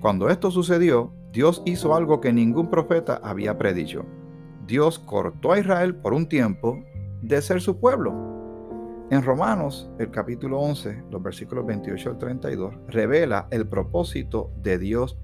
Cuando 0.00 0.28
esto 0.28 0.50
sucedió, 0.50 1.12
Dios 1.32 1.62
hizo 1.64 1.94
algo 1.94 2.20
que 2.20 2.32
ningún 2.32 2.68
profeta 2.68 3.20
había 3.22 3.56
predicho. 3.56 4.04
Dios 4.66 4.98
cortó 4.98 5.52
a 5.52 5.58
Israel 5.58 5.94
por 5.94 6.12
un 6.12 6.28
tiempo 6.28 6.78
de 7.22 7.40
ser 7.40 7.60
su 7.60 7.78
pueblo 7.78 8.31
en 9.10 9.22
Romanos, 9.22 9.90
el 9.98 10.10
capítulo 10.10 10.58
11, 10.60 11.04
los 11.10 11.22
versículos 11.22 11.66
28 11.66 12.10
al 12.10 12.18
32, 12.18 12.74
revela 12.88 13.46
el 13.50 13.66
propósito 13.66 14.50
de 14.62 14.78
Dios 14.78 15.18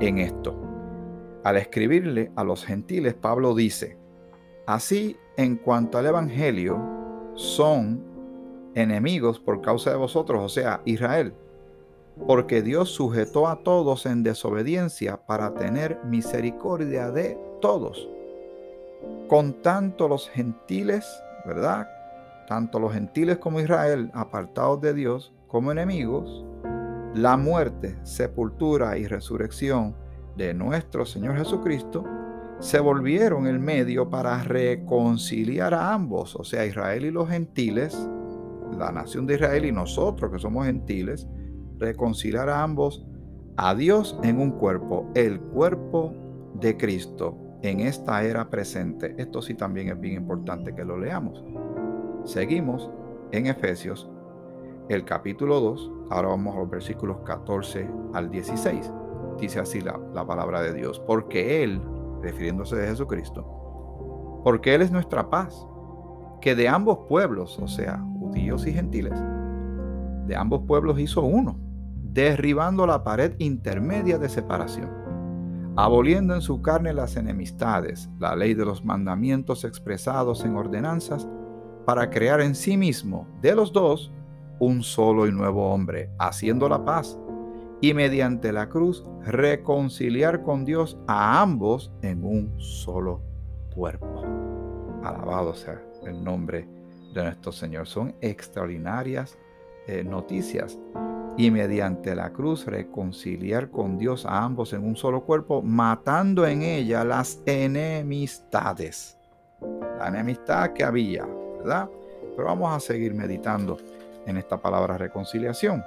en 0.00 0.18
esto. 0.18 0.58
Al 1.44 1.56
escribirle 1.56 2.32
a 2.36 2.44
los 2.44 2.64
gentiles, 2.64 3.14
Pablo 3.14 3.54
dice, 3.54 3.98
así 4.66 5.16
en 5.36 5.56
cuanto 5.56 5.98
al 5.98 6.06
Evangelio, 6.06 6.80
son 7.34 8.02
enemigos 8.74 9.40
por 9.40 9.60
causa 9.60 9.90
de 9.90 9.96
vosotros, 9.96 10.42
o 10.42 10.48
sea, 10.48 10.80
Israel, 10.84 11.34
porque 12.26 12.62
Dios 12.62 12.90
sujetó 12.90 13.48
a 13.48 13.62
todos 13.62 14.06
en 14.06 14.22
desobediencia 14.22 15.26
para 15.26 15.54
tener 15.54 15.98
misericordia 16.04 17.10
de 17.10 17.38
todos. 17.60 18.08
Con 19.28 19.60
tanto 19.62 20.08
los 20.08 20.30
gentiles, 20.30 21.06
¿verdad? 21.44 21.88
Tanto 22.46 22.78
los 22.78 22.92
gentiles 22.92 23.38
como 23.38 23.60
Israel, 23.60 24.10
apartados 24.14 24.80
de 24.80 24.94
Dios 24.94 25.32
como 25.48 25.72
enemigos, 25.72 26.44
la 27.14 27.36
muerte, 27.36 27.96
sepultura 28.02 28.98
y 28.98 29.06
resurrección 29.06 29.96
de 30.36 30.52
nuestro 30.52 31.06
Señor 31.06 31.36
Jesucristo 31.36 32.04
se 32.60 32.80
volvieron 32.80 33.46
el 33.46 33.58
medio 33.58 34.08
para 34.08 34.42
reconciliar 34.42 35.74
a 35.74 35.92
ambos, 35.92 36.34
o 36.36 36.44
sea, 36.44 36.64
Israel 36.64 37.04
y 37.04 37.10
los 37.10 37.28
gentiles, 37.28 38.08
la 38.78 38.90
nación 38.90 39.26
de 39.26 39.34
Israel 39.34 39.64
y 39.64 39.72
nosotros 39.72 40.32
que 40.32 40.38
somos 40.38 40.66
gentiles, 40.66 41.28
reconciliar 41.78 42.48
a 42.48 42.62
ambos 42.62 43.06
a 43.56 43.74
Dios 43.74 44.18
en 44.22 44.40
un 44.40 44.52
cuerpo, 44.52 45.10
el 45.14 45.40
cuerpo 45.40 46.14
de 46.54 46.76
Cristo, 46.76 47.36
en 47.62 47.80
esta 47.80 48.22
era 48.24 48.48
presente. 48.50 49.14
Esto 49.18 49.42
sí 49.42 49.54
también 49.54 49.88
es 49.88 50.00
bien 50.00 50.14
importante 50.14 50.74
que 50.74 50.84
lo 50.84 50.98
leamos. 50.98 51.44
Seguimos 52.24 52.90
en 53.32 53.46
Efesios, 53.46 54.08
el 54.88 55.04
capítulo 55.04 55.60
2. 55.60 55.92
Ahora 56.08 56.28
vamos 56.28 56.54
a 56.54 56.60
los 56.60 56.70
versículos 56.70 57.18
14 57.26 57.86
al 58.14 58.30
16. 58.30 58.90
Dice 59.38 59.60
así 59.60 59.82
la, 59.82 60.00
la 60.14 60.26
palabra 60.26 60.62
de 60.62 60.72
Dios. 60.72 60.98
Porque 61.06 61.62
Él, 61.62 61.82
refiriéndose 62.22 62.76
de 62.76 62.88
Jesucristo, 62.88 64.40
porque 64.42 64.74
Él 64.74 64.80
es 64.80 64.90
nuestra 64.90 65.28
paz, 65.28 65.66
que 66.40 66.54
de 66.54 66.66
ambos 66.66 67.00
pueblos, 67.08 67.58
o 67.58 67.68
sea, 67.68 67.98
judíos 68.18 68.66
y 68.66 68.72
gentiles, 68.72 69.22
de 70.26 70.34
ambos 70.34 70.62
pueblos 70.66 70.98
hizo 70.98 71.22
uno, 71.22 71.58
derribando 72.02 72.86
la 72.86 73.04
pared 73.04 73.34
intermedia 73.38 74.18
de 74.18 74.30
separación, 74.30 74.90
aboliendo 75.76 76.34
en 76.34 76.40
su 76.40 76.62
carne 76.62 76.94
las 76.94 77.16
enemistades, 77.16 78.08
la 78.18 78.34
ley 78.34 78.54
de 78.54 78.64
los 78.64 78.82
mandamientos 78.82 79.64
expresados 79.64 80.42
en 80.44 80.56
ordenanzas, 80.56 81.28
para 81.84 82.10
crear 82.10 82.40
en 82.40 82.54
sí 82.54 82.76
mismo, 82.76 83.26
de 83.40 83.54
los 83.54 83.72
dos, 83.72 84.10
un 84.58 84.82
solo 84.82 85.26
y 85.26 85.32
nuevo 85.32 85.72
hombre, 85.72 86.10
haciendo 86.18 86.68
la 86.68 86.84
paz, 86.84 87.18
y 87.80 87.92
mediante 87.92 88.52
la 88.52 88.68
cruz 88.68 89.04
reconciliar 89.24 90.42
con 90.42 90.64
Dios 90.64 90.98
a 91.06 91.42
ambos 91.42 91.92
en 92.02 92.24
un 92.24 92.54
solo 92.58 93.20
cuerpo. 93.74 94.22
Alabado 95.02 95.54
sea 95.54 95.82
el 96.06 96.22
nombre 96.24 96.66
de 97.12 97.24
nuestro 97.24 97.52
Señor. 97.52 97.86
Son 97.86 98.14
extraordinarias 98.20 99.36
eh, 99.86 100.02
noticias. 100.02 100.78
Y 101.36 101.50
mediante 101.50 102.14
la 102.14 102.32
cruz 102.32 102.64
reconciliar 102.64 103.70
con 103.70 103.98
Dios 103.98 104.24
a 104.24 104.44
ambos 104.44 104.72
en 104.72 104.84
un 104.84 104.96
solo 104.96 105.24
cuerpo, 105.24 105.62
matando 105.62 106.46
en 106.46 106.62
ella 106.62 107.04
las 107.04 107.42
enemistades. 107.44 109.18
La 109.98 110.08
enemistad 110.08 110.72
que 110.72 110.84
había, 110.84 111.26
Pero 111.64 112.44
vamos 112.46 112.74
a 112.74 112.80
seguir 112.80 113.14
meditando 113.14 113.76
en 114.26 114.36
esta 114.36 114.60
palabra 114.60 114.98
reconciliación, 114.98 115.82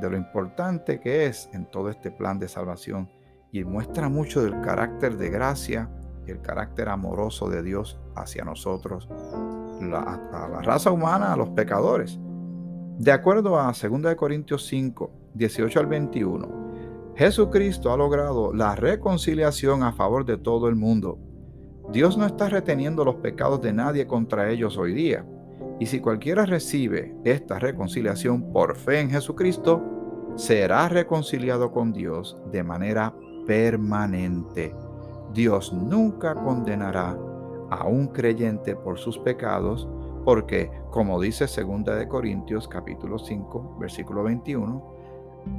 de 0.00 0.10
lo 0.10 0.16
importante 0.16 1.00
que 1.00 1.26
es 1.26 1.48
en 1.52 1.66
todo 1.66 1.90
este 1.90 2.10
plan 2.10 2.38
de 2.38 2.48
salvación 2.48 3.08
y 3.52 3.64
muestra 3.64 4.08
mucho 4.08 4.42
del 4.42 4.60
carácter 4.60 5.16
de 5.16 5.30
gracia 5.30 5.88
y 6.26 6.30
el 6.30 6.40
carácter 6.42 6.88
amoroso 6.88 7.48
de 7.48 7.62
Dios 7.62 7.98
hacia 8.14 8.44
nosotros, 8.44 9.08
a 9.10 10.48
la 10.50 10.60
raza 10.62 10.90
humana, 10.90 11.32
a 11.32 11.36
los 11.36 11.50
pecadores. 11.50 12.18
De 12.98 13.12
acuerdo 13.12 13.58
a 13.58 13.72
2 13.72 14.14
Corintios 14.16 14.66
5, 14.66 15.10
18 15.34 15.80
al 15.80 15.86
21, 15.86 16.66
Jesucristo 17.16 17.92
ha 17.92 17.96
logrado 17.96 18.52
la 18.52 18.74
reconciliación 18.74 19.82
a 19.82 19.92
favor 19.92 20.24
de 20.26 20.36
todo 20.36 20.68
el 20.68 20.76
mundo. 20.76 21.18
Dios 21.92 22.18
no 22.18 22.26
está 22.26 22.48
reteniendo 22.48 23.04
los 23.04 23.16
pecados 23.16 23.62
de 23.62 23.72
nadie 23.72 24.06
contra 24.06 24.50
ellos 24.50 24.76
hoy 24.76 24.92
día. 24.92 25.24
Y 25.78 25.86
si 25.86 26.00
cualquiera 26.00 26.44
recibe 26.46 27.14
esta 27.24 27.58
reconciliación 27.58 28.52
por 28.52 28.76
fe 28.76 29.00
en 29.00 29.10
Jesucristo, 29.10 29.82
será 30.36 30.88
reconciliado 30.88 31.70
con 31.70 31.92
Dios 31.92 32.36
de 32.50 32.62
manera 32.62 33.14
permanente. 33.46 34.74
Dios 35.32 35.72
nunca 35.72 36.34
condenará 36.34 37.16
a 37.70 37.86
un 37.86 38.08
creyente 38.08 38.74
por 38.74 38.98
sus 38.98 39.18
pecados 39.18 39.88
porque, 40.24 40.70
como 40.90 41.20
dice 41.20 41.46
2 41.46 41.84
de 41.84 42.08
Corintios 42.08 42.66
capítulo 42.66 43.18
5, 43.18 43.76
versículo 43.78 44.24
21, 44.24 44.96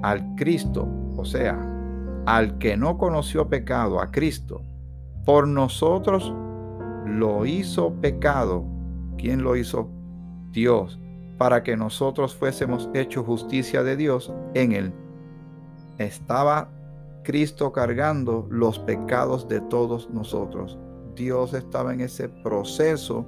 al 0.02 0.36
Cristo, 0.36 0.88
o 1.16 1.24
sea, 1.24 1.58
al 2.26 2.58
que 2.58 2.76
no 2.76 2.98
conoció 2.98 3.48
pecado, 3.48 4.02
a 4.02 4.12
Cristo, 4.12 4.62
por 5.28 5.46
nosotros 5.46 6.34
lo 7.06 7.46
hizo 7.46 7.94
pecado. 7.96 8.64
¿Quién 9.18 9.44
lo 9.44 9.58
hizo? 9.58 9.90
Dios, 10.54 11.02
para 11.38 11.64
que 11.64 11.76
nosotros 11.76 12.34
fuésemos 12.34 12.90
hechos 12.94 13.26
justicia 13.26 13.84
de 13.84 13.98
Dios 13.98 14.34
en 14.54 14.72
él. 14.72 14.94
Estaba 15.98 16.70
Cristo 17.26 17.74
cargando 17.74 18.48
los 18.50 18.80
pecados 18.80 19.50
de 19.50 19.60
todos 19.60 20.10
nosotros. 20.12 20.80
Dios 21.14 21.54
estaba 21.54 21.94
en 21.94 22.00
ese 22.00 22.30
proceso 22.30 23.26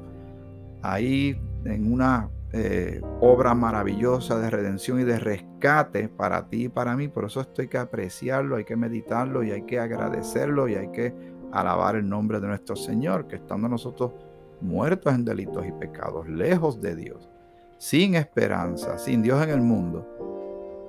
ahí 0.82 1.38
en 1.66 1.92
una 1.92 2.30
eh, 2.54 3.02
obra 3.20 3.54
maravillosa 3.54 4.40
de 4.40 4.50
redención 4.50 5.02
y 5.02 5.04
de 5.04 5.20
rescate 5.20 6.08
para 6.08 6.48
ti 6.48 6.64
y 6.64 6.70
para 6.70 6.96
mí. 6.96 7.10
Por 7.10 7.26
eso 7.26 7.42
esto 7.42 7.62
hay 7.62 7.68
que 7.68 7.78
apreciarlo, 7.78 8.56
hay 8.56 8.64
que 8.64 8.78
meditarlo 8.78 9.44
y 9.44 9.52
hay 9.52 9.64
que 9.64 9.80
agradecerlo 9.80 10.70
y 10.70 10.76
hay 10.76 10.88
que 10.94 11.29
alabar 11.52 11.96
el 11.96 12.08
nombre 12.08 12.40
de 12.40 12.48
nuestro 12.48 12.76
Señor, 12.76 13.28
que 13.28 13.38
estando 13.38 13.68
nosotros 13.68 14.14
muertos 14.62 15.14
en 15.14 15.26
delitos 15.26 15.66
y 15.66 15.72
pecados, 15.72 16.28
lejos 16.28 16.82
de 16.82 16.96
Dios, 16.96 17.30
sin 17.78 18.16
esperanza, 18.16 18.98
sin 18.98 19.22
Dios 19.22 19.42
en 19.42 19.50
el 19.50 19.62
mundo, 19.62 20.06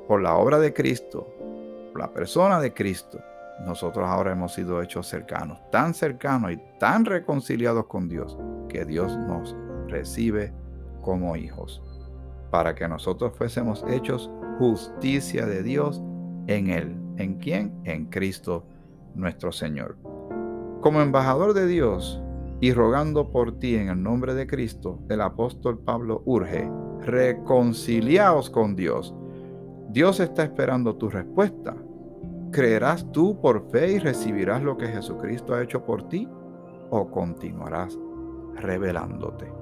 por 0.09 0.21
la 0.21 0.37
obra 0.37 0.59
de 0.59 0.73
Cristo, 0.75 1.29
por 1.93 2.01
la 2.01 2.13
persona 2.13 2.61
de 2.61 2.75
Cristo, 2.75 3.21
nosotros 3.65 4.09
ahora 4.09 4.33
hemos 4.33 4.55
sido 4.55 4.81
hechos 4.81 5.07
cercanos, 5.07 5.59
tan 5.71 5.93
cercanos 5.93 6.53
y 6.53 6.61
tan 6.79 7.05
reconciliados 7.05 7.87
con 7.87 8.09
Dios, 8.09 8.39
que 8.69 8.85
Dios 8.85 9.17
nos 9.19 9.55
recibe 9.87 10.53
como 11.03 11.37
hijos, 11.37 11.83
para 12.51 12.75
que 12.75 12.89
nosotros 12.89 13.37
fuésemos 13.37 13.85
hechos 13.89 14.31
justicia 14.59 15.47
de 15.47 15.63
Dios 15.63 16.03
en 16.47 16.71
Él. 16.71 16.97
¿En 17.17 17.35
quién? 17.35 17.81
En 17.85 18.07
Cristo 18.07 18.65
nuestro 19.15 19.53
Señor. 19.53 20.10
Como 20.81 21.03
embajador 21.03 21.53
de 21.53 21.67
Dios 21.67 22.23
y 22.59 22.73
rogando 22.73 23.31
por 23.31 23.59
ti 23.59 23.77
en 23.77 23.91
el 23.91 24.03
nombre 24.03 24.33
de 24.33 24.47
Cristo, 24.47 24.99
el 25.11 25.21
apóstol 25.21 25.79
Pablo 25.79 26.23
urge, 26.25 26.71
reconciliaos 27.01 28.49
con 28.49 28.77
Dios. 28.77 29.15
Dios 29.91 30.21
está 30.21 30.43
esperando 30.43 30.97
tu 30.97 31.11
respuesta. 31.11 31.77
¿Creerás 32.51 33.13
tú 33.13 33.39
por 33.43 33.69
fe 33.71 33.93
y 33.93 33.99
recibirás 33.99 34.63
lo 34.63 34.79
que 34.79 34.87
Jesucristo 34.87 35.55
ha 35.55 35.63
hecho 35.63 35.85
por 35.85 36.09
ti? 36.09 36.27
¿O 36.89 37.11
continuarás 37.11 37.99
revelándote? 38.55 39.53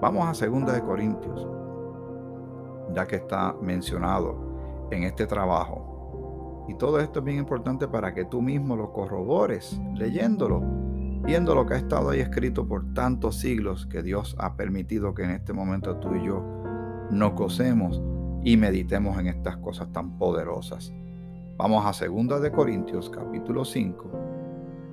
Vamos 0.00 0.42
a 0.42 0.46
2 0.46 0.72
de 0.72 0.80
Corintios, 0.80 1.46
ya 2.94 3.06
que 3.06 3.16
está 3.16 3.54
mencionado 3.60 4.88
en 4.90 5.02
este 5.02 5.26
trabajo. 5.26 5.85
Y 6.68 6.74
todo 6.74 7.00
esto 7.00 7.20
es 7.20 7.24
bien 7.24 7.38
importante 7.38 7.88
para 7.88 8.14
que 8.14 8.24
tú 8.24 8.42
mismo 8.42 8.76
lo 8.76 8.92
corrobores, 8.92 9.80
leyéndolo, 9.94 10.62
viendo 11.24 11.54
lo 11.54 11.66
que 11.66 11.74
ha 11.74 11.78
estado 11.78 12.10
ahí 12.10 12.20
escrito 12.20 12.66
por 12.66 12.92
tantos 12.94 13.36
siglos 13.36 13.86
que 13.86 14.02
Dios 14.02 14.36
ha 14.38 14.56
permitido 14.56 15.14
que 15.14 15.24
en 15.24 15.30
este 15.30 15.52
momento 15.52 15.96
tú 15.96 16.14
y 16.14 16.26
yo 16.26 16.44
nos 17.10 17.34
gocemos 17.34 18.02
y 18.42 18.56
meditemos 18.56 19.18
en 19.18 19.28
estas 19.28 19.56
cosas 19.58 19.92
tan 19.92 20.18
poderosas. 20.18 20.92
Vamos 21.56 21.84
a 21.86 22.06
2 22.06 22.42
de 22.42 22.52
Corintios 22.52 23.08
capítulo 23.08 23.64
5 23.64 24.26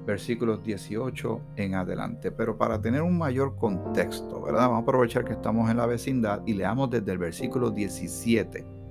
versículos 0.05 0.63
18 0.63 1.41
en 1.55 1.75
adelante. 1.75 2.31
Pero 2.31 2.57
para 2.57 2.81
tener 2.81 3.01
un 3.01 3.17
mayor 3.17 3.55
contexto, 3.55 4.41
¿verdad? 4.41 4.61
Vamos 4.61 4.79
a 4.79 4.81
aprovechar 4.81 5.25
que 5.25 5.33
estamos 5.33 5.69
en 5.69 5.77
la 5.77 5.85
vecindad 5.85 6.41
y 6.45 6.53
leamos 6.53 6.89
desde 6.89 7.11
el 7.11 7.17
versículo 7.17 7.71
17. 7.71 8.82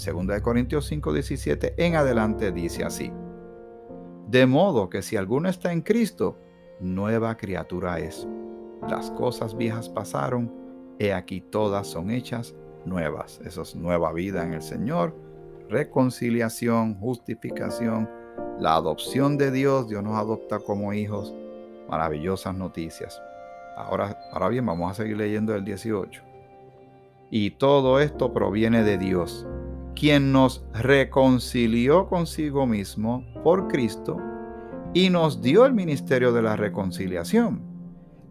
Segunda 0.00 0.34
de 0.34 0.42
Corintios 0.42 0.86
5, 0.86 1.12
17 1.12 1.74
en 1.76 1.94
adelante 1.94 2.52
dice 2.52 2.84
así. 2.84 3.12
De 4.28 4.46
modo 4.46 4.88
que 4.88 5.02
si 5.02 5.16
alguno 5.16 5.48
está 5.48 5.72
en 5.72 5.82
Cristo, 5.82 6.38
nueva 6.80 7.36
criatura 7.36 7.98
es. 7.98 8.26
Las 8.88 9.10
cosas 9.10 9.56
viejas 9.56 9.90
pasaron, 9.90 10.50
he 10.98 11.12
aquí 11.12 11.42
todas 11.42 11.86
son 11.86 12.10
hechas 12.10 12.54
nuevas. 12.86 13.40
Eso 13.44 13.62
es 13.62 13.76
nueva 13.76 14.12
vida 14.12 14.42
en 14.42 14.54
el 14.54 14.62
Señor, 14.62 15.14
reconciliación, 15.68 16.94
justificación, 16.98 18.08
la 18.58 18.76
adopción 18.76 19.36
de 19.36 19.50
Dios, 19.50 19.88
Dios 19.88 20.02
nos 20.02 20.16
adopta 20.16 20.60
como 20.60 20.94
hijos, 20.94 21.34
maravillosas 21.88 22.54
noticias. 22.54 23.20
Ahora, 23.76 24.18
ahora 24.32 24.48
bien, 24.48 24.64
vamos 24.64 24.90
a 24.90 24.94
seguir 24.94 25.18
leyendo 25.18 25.54
el 25.54 25.64
18. 25.64 26.22
Y 27.30 27.52
todo 27.52 28.00
esto 28.00 28.32
proviene 28.32 28.82
de 28.82 28.98
Dios, 28.98 29.46
quien 29.94 30.32
nos 30.32 30.64
reconcilió 30.72 32.06
consigo 32.08 32.66
mismo 32.66 33.24
por 33.42 33.68
Cristo 33.68 34.16
y 34.92 35.10
nos 35.10 35.40
dio 35.40 35.66
el 35.66 35.72
ministerio 35.72 36.32
de 36.32 36.42
la 36.42 36.56
reconciliación, 36.56 37.62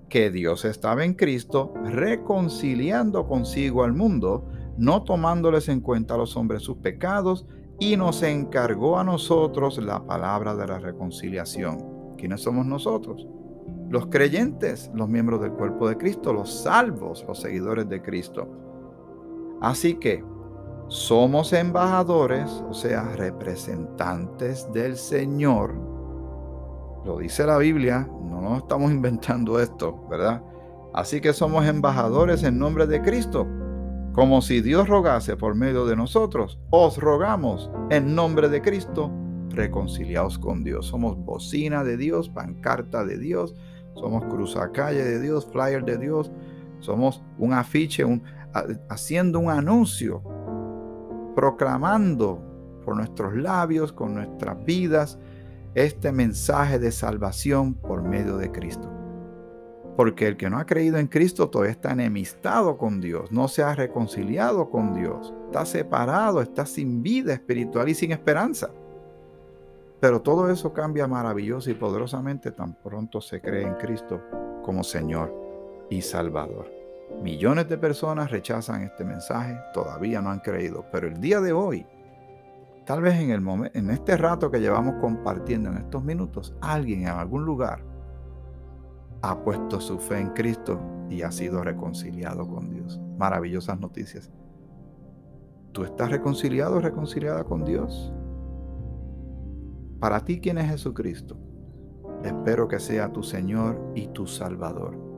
que 0.09 0.31
Dios 0.31 0.65
estaba 0.65 1.05
en 1.05 1.13
Cristo 1.13 1.73
reconciliando 1.85 3.27
consigo 3.27 3.83
al 3.83 3.93
mundo, 3.93 4.45
no 4.77 5.03
tomándoles 5.03 5.69
en 5.69 5.79
cuenta 5.79 6.15
a 6.15 6.17
los 6.17 6.35
hombres 6.35 6.63
sus 6.63 6.77
pecados, 6.77 7.45
y 7.79 7.95
nos 7.95 8.23
encargó 8.23 8.99
a 8.99 9.05
nosotros 9.05 9.77
la 9.77 10.05
palabra 10.05 10.53
de 10.55 10.67
la 10.67 10.79
reconciliación. 10.79 11.77
¿Quiénes 12.17 12.41
somos 12.41 12.65
nosotros? 12.65 13.25
Los 13.89 14.07
creyentes, 14.07 14.91
los 14.93 15.07
miembros 15.07 15.41
del 15.41 15.53
cuerpo 15.53 15.87
de 15.87 15.97
Cristo, 15.97 16.33
los 16.33 16.51
salvos, 16.63 17.23
los 17.25 17.39
seguidores 17.39 17.87
de 17.87 18.01
Cristo. 18.01 18.47
Así 19.61 19.95
que 19.95 20.23
somos 20.89 21.53
embajadores, 21.53 22.49
o 22.67 22.73
sea, 22.73 23.03
representantes 23.15 24.67
del 24.73 24.97
Señor, 24.97 25.75
Lo 27.05 27.19
dice 27.19 27.45
la 27.45 27.57
Biblia, 27.57 28.09
no 28.23 28.41
nos 28.41 28.63
estamos 28.63 28.91
inventando 28.91 29.59
esto, 29.59 30.05
¿verdad? 30.09 30.43
Así 30.93 31.21
que 31.21 31.31
somos 31.31 31.65
embajadores 31.65 32.43
en 32.43 32.59
nombre 32.59 32.87
de 32.87 33.01
Cristo, 33.01 33.47
como 34.13 34.41
si 34.41 34.61
Dios 34.61 34.89
rogase 34.89 35.37
por 35.37 35.55
medio 35.55 35.85
de 35.85 35.95
nosotros. 35.95 36.59
Os 36.71 36.97
rogamos 36.97 37.71
en 37.89 38.15
nombre 38.15 38.49
de 38.49 38.61
Cristo, 38.61 39.09
reconciliados 39.49 40.37
con 40.37 40.63
Dios. 40.63 40.87
Somos 40.87 41.17
bocina 41.17 41.83
de 41.83 41.95
Dios, 41.95 42.29
pancarta 42.29 43.05
de 43.05 43.17
Dios, 43.17 43.55
somos 43.93 44.25
cruzacalle 44.25 45.03
de 45.03 45.21
Dios, 45.21 45.47
flyer 45.51 45.85
de 45.85 45.97
Dios, 45.97 46.31
somos 46.79 47.23
un 47.37 47.53
afiche, 47.53 48.03
haciendo 48.89 49.39
un 49.39 49.51
anuncio, 49.51 50.21
proclamando 51.35 52.41
por 52.85 52.95
nuestros 52.95 53.35
labios, 53.35 53.91
con 53.91 54.15
nuestras 54.15 54.63
vidas, 54.65 55.19
este 55.75 56.11
mensaje 56.11 56.79
de 56.79 56.91
salvación 56.91 57.73
por 57.73 58.01
medio 58.01 58.37
de 58.37 58.51
Cristo. 58.51 58.89
Porque 59.95 60.27
el 60.27 60.37
que 60.37 60.49
no 60.49 60.57
ha 60.57 60.65
creído 60.65 60.97
en 60.97 61.07
Cristo 61.07 61.49
todavía 61.49 61.73
está 61.73 61.91
enemistado 61.91 62.77
con 62.77 63.01
Dios, 63.01 63.31
no 63.31 63.47
se 63.47 63.63
ha 63.63 63.75
reconciliado 63.75 64.69
con 64.69 64.93
Dios, 64.93 65.33
está 65.45 65.65
separado, 65.65 66.41
está 66.41 66.65
sin 66.65 67.03
vida 67.03 67.33
espiritual 67.33 67.89
y 67.89 67.95
sin 67.95 68.11
esperanza. 68.11 68.69
Pero 69.99 70.21
todo 70.21 70.49
eso 70.49 70.71
cambia 70.71 71.07
maravilloso 71.07 71.69
y 71.69 71.73
poderosamente 71.73 72.51
tan 72.51 72.73
pronto 72.81 73.19
se 73.19 73.41
cree 73.41 73.63
en 73.63 73.75
Cristo 73.75 74.21
como 74.63 74.83
Señor 74.83 75.35
y 75.89 76.01
Salvador. 76.01 76.78
Millones 77.21 77.67
de 77.67 77.77
personas 77.77 78.31
rechazan 78.31 78.83
este 78.83 79.03
mensaje, 79.03 79.59
todavía 79.73 80.21
no 80.21 80.29
han 80.29 80.39
creído, 80.39 80.85
pero 80.91 81.07
el 81.07 81.19
día 81.19 81.41
de 81.41 81.51
hoy, 81.51 81.85
tal 82.85 83.01
vez 83.01 83.19
en, 83.19 83.31
el 83.31 83.41
momento, 83.41 83.77
en 83.77 83.89
este 83.89 84.15
rato 84.15 84.49
que 84.49 84.61
llevamos 84.61 84.95
compartiendo 85.01 85.69
en 85.69 85.77
estos 85.77 86.01
minutos, 86.03 86.55
alguien 86.61 87.01
en 87.01 87.09
algún 87.09 87.43
lugar 87.43 87.83
ha 89.21 89.43
puesto 89.43 89.81
su 89.81 89.99
fe 89.99 90.19
en 90.19 90.29
Cristo 90.29 90.79
y 91.09 91.23
ha 91.23 91.31
sido 91.31 91.61
reconciliado 91.61 92.47
con 92.47 92.69
Dios. 92.69 93.01
Maravillosas 93.17 93.79
noticias. 93.79 94.31
¿Tú 95.73 95.83
estás 95.83 96.09
reconciliado 96.09 96.77
o 96.77 96.79
reconciliada 96.79 97.43
con 97.43 97.65
Dios? 97.65 98.13
Para 99.99 100.23
ti, 100.23 100.39
¿quién 100.39 100.57
es 100.57 100.69
Jesucristo? 100.69 101.37
Espero 102.23 102.67
que 102.67 102.79
sea 102.79 103.11
tu 103.11 103.23
Señor 103.23 103.91
y 103.93 104.07
tu 104.07 104.25
Salvador. 104.25 105.08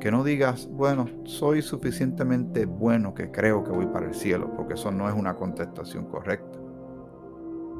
Que 0.00 0.10
no 0.10 0.22
digas, 0.22 0.68
bueno, 0.70 1.06
soy 1.24 1.62
suficientemente 1.62 2.66
bueno 2.66 3.14
que 3.14 3.30
creo 3.30 3.64
que 3.64 3.70
voy 3.70 3.86
para 3.86 4.06
el 4.06 4.14
cielo, 4.14 4.52
porque 4.56 4.74
eso 4.74 4.92
no 4.92 5.08
es 5.08 5.14
una 5.14 5.34
contestación 5.34 6.06
correcta. 6.06 6.58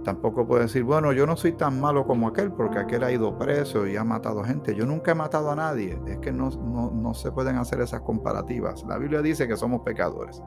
Tampoco 0.05 0.47
puedes 0.47 0.67
decir, 0.67 0.85
bueno, 0.85 1.13
yo 1.13 1.27
no 1.27 1.37
soy 1.37 1.53
tan 1.53 1.81
malo 1.81 2.07
como 2.07 2.29
aquel, 2.29 2.53
porque 2.53 2.79
aquel 2.79 3.05
ha 3.05 3.13
ido 3.13 3.37
preso 3.37 3.87
y 3.87 3.97
ha 3.97 4.05
matado 4.05 4.43
gente. 4.43 4.75
Yo 4.75 4.87
nunca 4.87 5.13
he 5.13 5.15
matado 5.15 5.51
a 5.51 5.57
nadie. 5.57 6.01
Es 6.07 6.19
que 6.19 6.33
no, 6.33 6.51
no, 6.51 7.15
se 7.15 7.31
pueden 7.31 7.57
hacer 7.57 7.81
esas 7.81 8.01
comparativas. 8.01 8.85
La 8.89 8.97
Biblia 8.97 9.23
dice 9.23 9.47
que 9.47 9.57
somos 9.57 9.83
pecadores. 9.83 10.43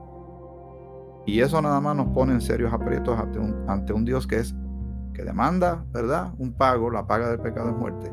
Y 1.25 1.41
eso 1.41 1.61
nada 1.61 1.79
más 1.79 1.95
nos 1.95 2.07
pone 2.07 2.33
en 2.33 2.41
serios 2.41 2.73
aprietos 2.73 3.19
ante 3.19 3.39
un, 3.39 3.69
ante 3.69 3.93
un 3.93 4.03
Dios 4.05 4.25
que 4.25 4.37
es 4.37 4.55
que 5.13 5.23
demanda, 5.23 5.85
¿verdad? 5.91 6.33
Un 6.37 6.53
pago, 6.53 6.89
la 6.89 7.05
paga 7.05 7.29
del 7.29 7.39
pecado 7.39 7.69
es 7.69 7.75
muerte, 7.75 8.11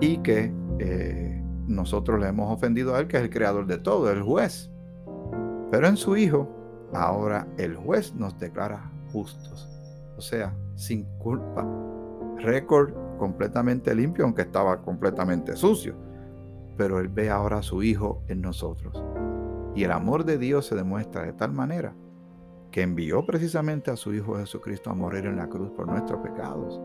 y 0.00 0.18
que 0.18 0.52
eh, 0.78 1.43
nosotros 1.66 2.20
le 2.20 2.28
hemos 2.28 2.52
ofendido 2.52 2.94
a 2.94 3.00
Él, 3.00 3.08
que 3.08 3.16
es 3.16 3.22
el 3.22 3.30
creador 3.30 3.66
de 3.66 3.78
todo, 3.78 4.10
el 4.10 4.22
juez. 4.22 4.70
Pero 5.70 5.88
en 5.88 5.96
su 5.96 6.16
Hijo, 6.16 6.48
ahora 6.92 7.46
el 7.56 7.76
juez 7.76 8.14
nos 8.14 8.38
declara 8.38 8.90
justos, 9.12 9.68
o 10.16 10.20
sea, 10.20 10.54
sin 10.74 11.04
culpa. 11.18 11.66
Récord 12.38 12.92
completamente 13.18 13.94
limpio, 13.94 14.24
aunque 14.24 14.42
estaba 14.42 14.82
completamente 14.82 15.56
sucio. 15.56 15.94
Pero 16.76 16.98
Él 16.98 17.08
ve 17.08 17.30
ahora 17.30 17.58
a 17.58 17.62
su 17.62 17.82
Hijo 17.82 18.22
en 18.28 18.40
nosotros. 18.40 19.02
Y 19.74 19.84
el 19.84 19.92
amor 19.92 20.24
de 20.24 20.38
Dios 20.38 20.66
se 20.66 20.74
demuestra 20.74 21.22
de 21.22 21.32
tal 21.32 21.52
manera 21.52 21.94
que 22.70 22.82
envió 22.82 23.24
precisamente 23.24 23.92
a 23.92 23.96
su 23.96 24.12
Hijo 24.12 24.36
Jesucristo 24.36 24.90
a 24.90 24.94
morir 24.94 25.26
en 25.26 25.36
la 25.36 25.48
cruz 25.48 25.70
por 25.70 25.86
nuestros 25.86 26.20
pecados. 26.20 26.80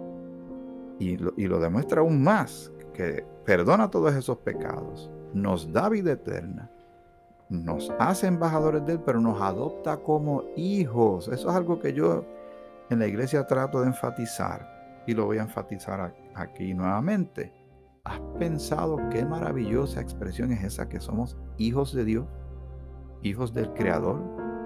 Y 1.00 1.18
lo, 1.18 1.60
demuestra 1.60 2.02
aún 2.02 2.22
más, 2.22 2.72
que 3.00 3.26
perdona 3.46 3.90
todos 3.90 4.14
esos 4.14 4.40
pecados, 4.40 5.10
nos 5.34 5.72
da 5.72 5.88
vida 5.88 6.12
eterna, 6.12 6.70
nos 7.48 7.90
hace 7.98 8.28
embajadores 8.28 8.86
de 8.86 8.94
Él, 8.94 9.00
pero 9.06 9.22
nos 9.22 9.42
adopta 9.42 9.96
como 9.96 10.44
hijos. 10.58 11.30
Eso 11.30 11.50
es 11.50 11.56
algo 11.56 11.80
que 11.80 11.94
yo 11.94 12.26
en 12.90 13.00
la 13.00 13.08
iglesia 13.08 13.48
trato 13.48 13.80
de 13.80 13.88
enfatizar 13.88 14.68
y 15.08 15.14
lo 15.14 15.28
voy 15.28 15.38
a 15.38 15.44
enfatizar 15.44 16.14
aquí 16.36 16.74
nuevamente. 16.74 17.54
¿Has 18.04 18.20
pensado 18.38 18.98
qué 19.10 19.24
maravillosa 19.24 20.02
expresión 20.02 20.52
es 20.52 20.62
esa 20.66 20.90
que 20.90 21.00
somos 21.00 21.38
hijos 21.58 21.94
de 21.94 22.04
Dios, 22.04 22.28
hijos 23.24 23.54
del 23.54 23.72
Creador? 23.74 24.20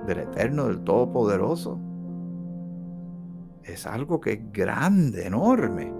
del 0.07 0.19
Eterno, 0.19 0.65
del 0.65 0.83
Todopoderoso. 0.83 1.79
Es 3.63 3.87
algo 3.87 4.19
que 4.19 4.33
es 4.33 4.51
grande, 4.51 5.27
enorme, 5.27 5.93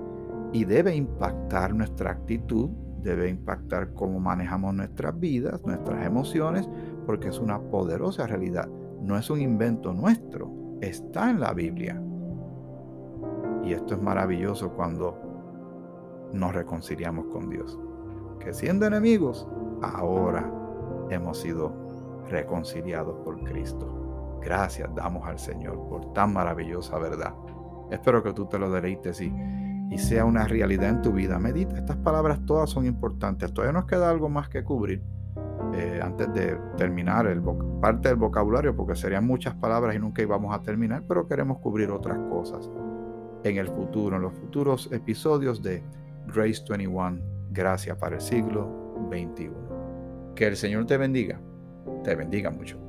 y 0.53 0.65
debe 0.65 0.95
impactar 0.95 1.73
nuestra 1.73 2.11
actitud, 2.11 2.69
debe 3.01 3.27
impactar 3.27 3.93
cómo 3.93 4.19
manejamos 4.19 4.73
nuestras 4.75 5.19
vidas, 5.19 5.61
nuestras 5.65 6.05
emociones, 6.05 6.69
porque 7.05 7.29
es 7.29 7.39
una 7.39 7.59
poderosa 7.59 8.27
realidad. 8.27 8.69
No 9.01 9.17
es 9.17 9.29
un 9.29 9.41
invento 9.41 9.93
nuestro, 9.93 10.77
está 10.79 11.31
en 11.31 11.39
la 11.39 11.53
Biblia. 11.53 12.01
Y 13.63 13.73
esto 13.73 13.95
es 13.95 14.01
maravilloso 14.01 14.71
cuando 14.73 16.29
nos 16.31 16.53
reconciliamos 16.53 17.25
con 17.27 17.49
Dios. 17.49 17.77
Que 18.39 18.53
siendo 18.53 18.85
enemigos, 18.85 19.47
ahora 19.81 20.49
hemos 21.09 21.39
sido 21.39 21.73
reconciliados 22.29 23.17
por 23.23 23.43
Cristo. 23.43 24.39
Gracias 24.41 24.93
damos 24.93 25.25
al 25.25 25.39
Señor 25.39 25.87
por 25.89 26.13
tan 26.13 26.33
maravillosa 26.33 26.99
verdad. 26.99 27.33
Espero 27.89 28.21
que 28.21 28.33
tú 28.33 28.45
te 28.45 28.59
lo 28.59 28.69
deleites 28.69 29.21
y, 29.21 29.33
y 29.93 29.97
sea 29.97 30.25
una 30.25 30.47
realidad 30.47 30.89
en 30.89 31.01
tu 31.01 31.11
vida. 31.11 31.37
Medita, 31.39 31.77
estas 31.77 31.97
palabras 31.97 32.39
todas 32.45 32.69
son 32.69 32.85
importantes. 32.85 33.53
Todavía 33.53 33.73
nos 33.73 33.85
queda 33.85 34.09
algo 34.09 34.29
más 34.29 34.49
que 34.49 34.63
cubrir 34.63 35.01
eh, 35.75 35.99
antes 36.01 36.33
de 36.33 36.57
terminar 36.77 37.27
el 37.27 37.41
parte 37.81 38.09
del 38.09 38.17
vocabulario, 38.17 38.75
porque 38.75 38.95
serían 38.95 39.25
muchas 39.25 39.53
palabras 39.55 39.95
y 39.95 39.99
nunca 39.99 40.21
íbamos 40.21 40.55
a 40.55 40.61
terminar, 40.61 41.03
pero 41.07 41.27
queremos 41.27 41.59
cubrir 41.59 41.91
otras 41.91 42.17
cosas 42.29 42.69
en 43.43 43.57
el 43.57 43.67
futuro, 43.67 44.15
en 44.15 44.21
los 44.21 44.33
futuros 44.33 44.89
episodios 44.91 45.61
de 45.61 45.83
Grace 46.27 46.63
21, 46.67 47.19
Gracias 47.51 47.97
para 47.97 48.15
el 48.15 48.21
siglo 48.21 48.95
XXI. 49.11 49.51
Que 50.33 50.47
el 50.47 50.55
Señor 50.55 50.85
te 50.87 50.97
bendiga 50.97 51.39
te 52.03 52.15
bendiga 52.15 52.51
mucho. 52.51 52.82